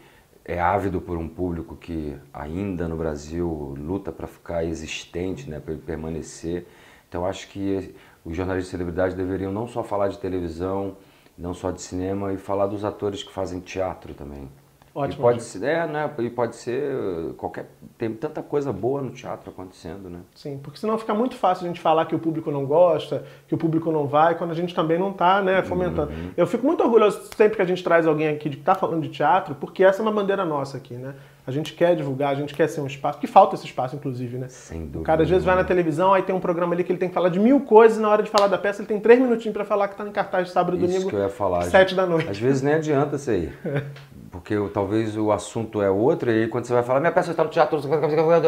é 0.46 0.60
ávido 0.60 1.02
por 1.02 1.18
um 1.18 1.28
público 1.28 1.76
que 1.76 2.16
ainda 2.34 2.88
no 2.88 2.96
Brasil 2.96 3.76
luta 3.78 4.10
para 4.12 4.26
ficar 4.26 4.64
existente, 4.64 5.50
né, 5.50 5.60
para 5.60 5.74
ele 5.74 5.82
permanecer. 5.82 6.66
Então 7.10 7.26
acho 7.26 7.50
que 7.50 7.94
os 8.24 8.36
jornalistas 8.36 8.72
de 8.72 8.78
celebridade 8.78 9.16
deveriam 9.16 9.52
não 9.52 9.68
só 9.68 9.84
falar 9.84 10.08
de 10.08 10.18
televisão, 10.18 10.96
não 11.38 11.54
só 11.54 11.72
de 11.72 11.82
cinema, 11.82 12.34
e 12.34 12.38
falar 12.38 12.68
dos 12.68 12.84
atores 12.86 13.22
que 13.22 13.34
fazem 13.34 13.60
teatro 13.60 14.14
também. 14.14 14.50
Ótimo. 14.94 15.22
E 15.22 15.22
pode 15.22 15.44
ser, 15.44 15.64
é, 15.64 15.88
né? 15.88 16.10
E 16.20 16.30
pode 16.30 16.56
ser 16.56 16.94
uh, 16.96 17.34
qualquer. 17.36 17.70
Tem 17.98 18.12
tanta 18.14 18.42
coisa 18.42 18.74
boa 18.74 19.02
no 19.02 19.12
teatro 19.12 19.50
acontecendo, 19.52 20.10
né? 20.10 20.20
Sim, 20.36 20.60
porque 20.62 20.80
senão 20.80 20.98
fica 20.98 21.14
muito 21.14 21.36
fácil 21.36 21.66
a 21.66 21.68
gente 21.68 21.80
falar 21.80 22.06
que 22.06 22.16
o 22.16 22.20
público 22.20 22.50
não 22.50 22.66
gosta, 22.66 23.24
que 23.48 23.54
o 23.54 23.58
público 23.58 23.92
não 23.92 24.08
vai, 24.08 24.36
quando 24.36 24.52
a 24.52 24.56
gente 24.56 24.74
também 24.74 24.98
não 24.98 25.12
está 25.12 25.42
né, 25.42 25.62
fomentando. 25.62 26.12
Eu 26.36 26.48
fico 26.48 26.66
muito 26.66 26.82
orgulhoso 26.84 27.22
sempre 27.36 27.56
que 27.56 27.62
a 27.62 27.66
gente 27.66 27.84
traz 27.84 28.08
alguém 28.08 28.30
aqui 28.30 28.50
que 28.50 28.58
está 28.58 28.74
falando 28.74 29.02
de 29.02 29.10
teatro, 29.10 29.54
porque 29.56 29.84
essa 29.84 30.02
é 30.02 30.04
uma 30.04 30.12
bandeira 30.12 30.44
nossa 30.44 30.78
aqui, 30.78 30.96
né? 30.96 31.14
A 31.46 31.52
gente 31.52 31.74
quer 31.74 31.96
divulgar, 31.96 32.32
a 32.32 32.36
gente 32.36 32.54
quer 32.54 32.68
ser 32.68 32.80
um 32.82 32.86
espaço, 32.88 33.18
que 33.20 33.26
falta 33.26 33.56
esse 33.56 33.66
espaço, 33.66 33.96
inclusive, 33.96 34.38
né? 34.38 34.48
Sem 34.50 34.84
O 34.84 34.86
dúvida. 34.86 35.04
cara 35.04 35.24
às 35.24 35.30
vezes 35.30 35.44
vai 35.44 35.56
na 35.56 35.64
televisão, 35.64 36.14
aí 36.14 36.22
tem 36.22 36.34
um 36.36 36.40
programa 36.40 36.74
ali 36.76 36.84
que 36.84 36.92
ele 36.92 37.00
tem 37.00 37.10
que 37.10 37.16
falar 37.16 37.30
de 37.30 37.40
mil 37.40 37.62
coisas, 37.62 37.98
e 37.98 38.02
na 38.02 38.10
hora 38.10 38.22
de 38.22 38.30
falar 38.30 38.48
da 38.48 38.58
peça 38.58 38.82
ele 38.82 38.88
tem 38.88 39.00
três 39.00 39.20
minutinhos 39.20 39.54
para 39.54 39.66
falar 39.66 39.88
que 39.88 39.96
tá 39.96 40.06
em 40.08 40.12
cartaz 40.12 40.52
sábado 40.52 40.78
e 40.78 40.80
Isso 40.80 40.88
domingo, 40.88 41.10
que 41.10 41.16
eu 41.16 41.20
ia 41.22 41.30
falar. 41.30 41.64
sete 41.64 41.96
da 41.96 42.06
noite. 42.06 42.30
Às 42.30 42.38
vezes 42.38 42.62
nem 42.62 42.74
adianta 42.76 43.16
isso 43.16 43.32
aí. 43.32 43.52
Porque 44.32 44.56
talvez 44.74 45.18
o 45.18 45.32
assunto 45.32 45.82
é 45.82 45.90
outro, 45.90 46.30
e 46.30 46.44
aí 46.44 46.48
quando 46.48 46.66
você 46.66 46.74
vai 46.74 46.84
falar, 46.84 47.00
minha 47.00 47.12
peça 47.12 47.32
está 47.32 47.44
no 47.44 47.50
teatro 47.50 47.82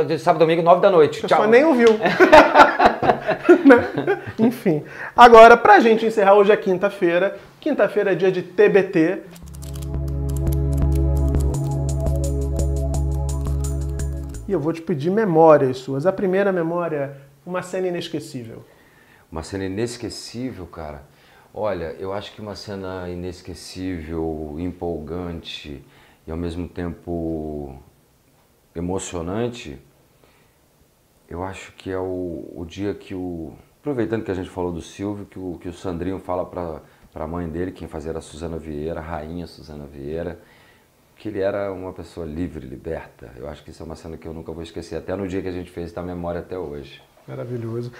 de 0.06 0.20
sábado 0.20 0.40
domingo, 0.40 0.62
nove 0.62 0.82
da 0.82 0.92
noite. 0.92 1.26
A 1.26 1.30
pessoa 1.30 1.48
nem 1.48 1.64
ouviu. 1.66 1.90
Né? 3.66 4.22
Enfim. 4.40 4.84
Agora, 5.16 5.56
pra 5.56 5.80
gente 5.80 6.06
encerrar, 6.06 6.34
hoje 6.34 6.52
é 6.52 6.58
quinta-feira. 6.58 7.38
Quinta-feira 7.60 8.12
é 8.12 8.16
dia 8.16 8.32
de 8.32 8.42
TBT. 8.42 9.22
E 14.48 14.52
eu 14.52 14.60
vou 14.60 14.74
te 14.74 14.82
pedir 14.82 15.10
memórias 15.10 15.78
suas. 15.78 16.06
A 16.06 16.12
primeira 16.12 16.52
memória, 16.52 17.18
uma 17.46 17.62
cena 17.62 17.88
inesquecível. 17.88 18.64
Uma 19.32 19.44
cena 19.44 19.66
inesquecível, 19.66 20.66
cara. 20.66 21.04
Olha, 21.54 21.96
eu 22.00 22.14
acho 22.14 22.34
que 22.34 22.42
uma 22.42 22.56
cena 22.56 23.10
inesquecível, 23.10 24.56
empolgante 24.58 25.84
e 26.26 26.32
ao 26.32 26.38
mesmo 26.38 26.68
tempo 26.68 27.78
emocionante, 28.74 29.78
eu 31.28 31.44
acho 31.44 31.74
que 31.74 31.92
é 31.92 31.98
o, 31.98 32.50
o 32.56 32.66
dia 32.66 32.94
que 32.94 33.14
o. 33.14 33.54
Aproveitando 33.82 34.24
que 34.24 34.32
a 34.32 34.34
gente 34.34 34.50
falou 34.50 34.72
do 34.72 34.82
Silvio, 34.82 35.26
que 35.26 35.40
o, 35.40 35.58
que 35.60 35.68
o 35.68 35.74
Sandrinho 35.74 36.20
fala 36.20 36.46
para 36.46 36.82
a 37.16 37.28
mãe 37.28 37.50
dele, 37.50 37.72
quem 37.72 37.88
fazia 37.88 38.12
era 38.12 38.20
a 38.20 38.22
Suzana 38.22 38.58
Vieira, 38.58 39.00
a 39.00 39.04
rainha 39.04 39.46
Suzana 39.46 39.86
Vieira, 39.86 40.40
que 41.18 41.28
ele 41.28 41.40
era 41.40 41.74
uma 41.74 41.92
pessoa 41.92 42.26
livre, 42.26 42.66
liberta. 42.66 43.32
Eu 43.36 43.50
acho 43.50 43.62
que 43.64 43.72
isso 43.72 43.84
é 43.84 43.86
uma 43.86 43.96
cena 43.96 44.16
que 44.16 44.28
eu 44.28 44.34
nunca 44.34 44.54
vou 44.54 44.64
esquecer, 44.64 44.96
até 44.96 45.16
no 45.16 45.28
dia 45.28 45.42
que 45.42 45.48
a 45.48 45.52
gente 45.52 45.70
fez, 45.70 45.90
está 45.90 46.02
memória 46.02 46.40
até 46.40 46.58
hoje. 46.58 47.02
Maravilhoso. 47.28 47.92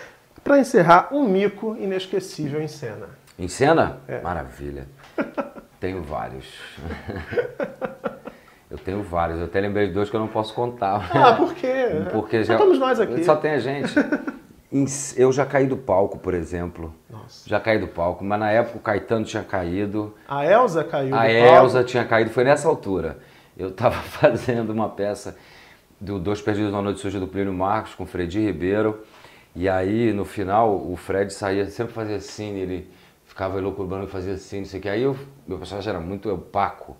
Pra 0.44 0.60
encerrar, 0.60 1.10
um 1.12 1.28
mico 1.28 1.76
inesquecível 1.78 2.62
em 2.62 2.68
cena. 2.68 3.10
Em 3.38 3.48
cena? 3.48 4.00
É. 4.08 4.22
Maravilha. 4.22 4.88
Tenho 5.80 6.04
vários. 6.04 6.46
Eu 8.72 8.78
tenho 8.78 9.04
vários. 9.04 9.38
Eu 9.38 9.46
até 9.46 9.60
lembrei 9.60 9.88
de 9.88 9.94
dois 9.94 10.10
que 10.10 10.16
eu 10.16 10.20
não 10.22 10.30
posso 10.30 10.54
contar. 10.54 11.12
Ah, 11.14 11.34
por 11.34 11.54
quê? 11.54 11.74
Porque 12.10 12.42
já. 12.42 12.54
estamos 12.54 12.80
nós 12.80 13.02
aqui. 13.02 13.22
Só 13.26 13.36
tem 13.36 13.52
a 13.52 13.60
gente. 13.60 13.94
Eu 15.18 15.30
já 15.34 15.46
caí 15.46 15.68
do 15.68 15.76
palco, 15.76 16.18
por 16.18 16.34
exemplo. 16.34 16.96
Nossa. 17.10 17.50
Já 17.50 17.60
caí 17.60 17.78
do 17.78 17.88
palco, 17.88 18.24
mas 18.24 18.40
na 18.40 18.50
época 18.50 18.78
o 18.78 18.80
Caetano 18.80 19.26
tinha 19.26 19.44
caído. 19.44 20.16
A 20.26 20.46
Elsa 20.46 20.86
caiu 20.86 21.14
A 21.14 21.28
do 21.28 21.70
palco. 21.70 21.84
Tinha 21.84 22.06
caído, 22.06 22.30
foi 22.30 22.46
nessa 22.46 22.70
altura. 22.70 23.18
Eu 23.58 23.68
estava 23.68 23.96
fazendo 23.96 24.70
uma 24.70 24.88
peça 24.88 25.36
do 26.00 26.18
Dois 26.18 26.42
Perdidos 26.42 26.72
na 26.72 26.82
Noite 26.82 27.02
Suja 27.02 27.20
do 27.20 27.28
Plínio 27.28 27.52
Marcos 27.52 27.94
com 27.94 28.06
o 28.06 28.08
Fredi 28.08 28.40
Ribeiro. 28.40 29.04
E 29.54 29.68
aí, 29.68 30.14
no 30.14 30.24
final, 30.24 30.74
o 30.74 30.96
Fred 30.96 31.34
saía, 31.34 31.66
sempre 31.70 31.94
fazia 31.94 32.16
assim, 32.16 32.56
ele 32.58 32.90
ficava 33.42 33.58
elocubrando 33.58 34.06
e 34.06 34.08
fazia 34.08 34.34
assim, 34.34 34.60
não 34.60 34.66
sei 34.66 34.80
o 34.80 34.84
que. 34.84 34.90
Aí 34.90 35.02
eu, 35.02 35.18
meu 35.48 35.58
personagem 35.58 35.90
era 35.90 36.00
muito 36.00 36.32
o 36.32 36.38
Paco. 36.38 36.96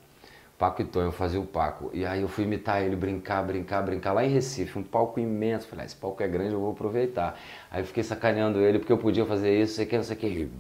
Paco 0.58 0.82
e 0.82 0.86
Tonho, 0.86 1.08
eu 1.08 1.12
fazia 1.12 1.40
o 1.40 1.46
Paco. 1.46 1.92
E 1.94 2.04
aí 2.04 2.22
eu 2.22 2.28
fui 2.28 2.46
imitar 2.46 2.82
ele, 2.82 2.96
brincar, 2.96 3.44
brincar, 3.44 3.84
brincar. 3.84 4.12
Lá 4.12 4.26
em 4.26 4.30
Recife, 4.30 4.78
um 4.80 4.84
palco 4.84 5.20
imenso. 5.20 5.68
Falei, 5.68 5.84
ah, 5.84 5.86
esse 5.86 5.96
palco 5.96 6.22
é 6.24 6.28
grande, 6.28 6.54
eu 6.54 6.60
vou 6.60 6.72
aproveitar. 6.72 7.40
Aí 7.70 7.82
eu 7.82 7.86
fiquei 7.86 8.04
sacaneando 8.04 8.60
ele, 8.60 8.80
porque 8.80 8.92
eu 8.92 8.98
podia 8.98 9.24
fazer 9.24 9.56
isso, 9.56 9.74
não 9.74 9.76
sei 9.76 9.86
o 9.86 9.88
que, 9.88 9.98
não 9.98 10.04
sei 10.04 10.16
o 10.16 10.20
que. 10.20 10.28
E 10.28 10.52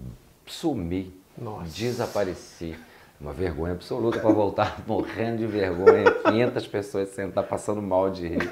Sumi. 0.46 1.15
Nossa. 1.36 1.76
Desapareci. 1.76 2.76
Uma 3.20 3.34
vergonha 3.34 3.74
absoluta 3.74 4.20
para 4.20 4.30
voltar 4.30 4.82
morrendo 4.86 5.38
de 5.38 5.48
vergonha. 5.48 6.12
500 6.12 6.67
pessoas 6.67 7.10
sentadas 7.10 7.50
passando 7.50 7.82
mal 7.82 8.12
de 8.12 8.28
rir. 8.28 8.50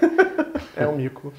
É 0.76 0.88
um 0.88 0.96
mico. 0.96 1.32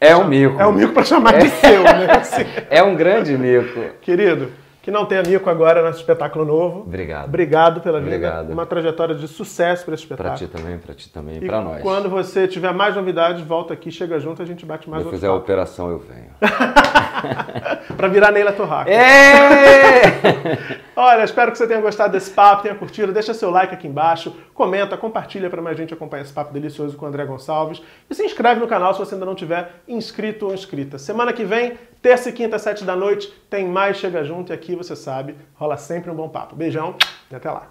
É 0.00 0.16
um 0.16 0.26
mico. 0.26 0.60
É 0.60 0.66
um 0.66 0.72
mico 0.72 0.92
pra 0.92 1.04
chamar 1.04 1.38
de 1.38 1.48
seu, 1.48 1.82
né? 1.82 2.12
Assim. 2.12 2.42
É 2.70 2.82
um 2.82 2.96
grande 2.96 3.36
mico. 3.36 3.80
Querido, 4.00 4.50
Que 4.82 4.90
não 4.90 5.06
tenha 5.06 5.22
mico 5.22 5.48
agora 5.48 5.80
nesse 5.84 6.00
espetáculo 6.00 6.44
novo. 6.44 6.80
Obrigado. 6.80 7.26
Obrigado 7.26 7.80
pela 7.80 8.00
vida. 8.00 8.16
Obrigado. 8.16 8.50
Uma 8.52 8.66
trajetória 8.66 9.14
de 9.14 9.28
sucesso 9.28 9.84
para 9.84 9.94
esse 9.94 10.02
espetáculo. 10.02 10.36
ti 10.36 10.48
também, 10.48 10.76
pra 10.78 10.92
ti 10.92 11.08
também, 11.08 11.36
E 11.36 11.46
pra 11.46 11.60
nós. 11.60 11.80
quando 11.82 12.10
você 12.10 12.48
tiver 12.48 12.74
mais 12.74 12.96
novidades, 12.96 13.42
volta 13.42 13.72
aqui, 13.72 13.92
chega 13.92 14.18
junto, 14.18 14.42
a 14.42 14.44
gente 14.44 14.66
bate 14.66 14.90
mais 14.90 15.02
eu 15.02 15.06
outro 15.06 15.16
fizer 15.18 15.28
a 15.28 15.30
papo. 15.30 15.42
operação, 15.44 15.88
eu 15.88 15.98
venho. 16.00 16.32
Pra 17.96 18.08
virar 18.08 18.32
Neila 18.32 18.52
Torraca. 18.52 18.90
É! 18.90 20.02
Olha, 20.96 21.22
espero 21.22 21.52
que 21.52 21.58
você 21.58 21.66
tenha 21.66 21.80
gostado 21.80 22.12
desse 22.12 22.30
papo, 22.30 22.62
tenha 22.62 22.74
curtido. 22.74 23.12
Deixa 23.12 23.32
seu 23.32 23.50
like 23.50 23.72
aqui 23.74 23.86
embaixo, 23.86 24.34
comenta, 24.52 24.96
compartilha 24.96 25.48
para 25.48 25.62
mais 25.62 25.76
gente 25.76 25.94
acompanhar 25.94 26.22
esse 26.22 26.32
papo 26.32 26.52
delicioso 26.52 26.96
com 26.96 27.04
o 27.06 27.08
André 27.08 27.24
Gonçalves. 27.24 27.80
E 28.10 28.14
se 28.14 28.24
inscreve 28.24 28.60
no 28.60 28.66
canal 28.66 28.92
se 28.92 28.98
você 29.00 29.14
ainda 29.14 29.26
não 29.26 29.34
tiver 29.34 29.70
inscrito 29.86 30.46
ou 30.46 30.54
inscrita. 30.54 30.98
Semana 30.98 31.32
que 31.32 31.44
vem, 31.44 31.74
Terça 32.02 32.30
e 32.30 32.32
quinta, 32.32 32.58
sete 32.58 32.84
da 32.84 32.96
noite, 32.96 33.28
tem 33.48 33.64
mais 33.64 33.96
Chega 33.96 34.24
Junto 34.24 34.52
e 34.52 34.52
aqui 34.52 34.74
você 34.74 34.96
sabe, 34.96 35.36
rola 35.54 35.76
sempre 35.76 36.10
um 36.10 36.16
bom 36.16 36.28
papo. 36.28 36.56
Beijão 36.56 36.96
e 37.30 37.36
até 37.36 37.48
lá. 37.48 37.68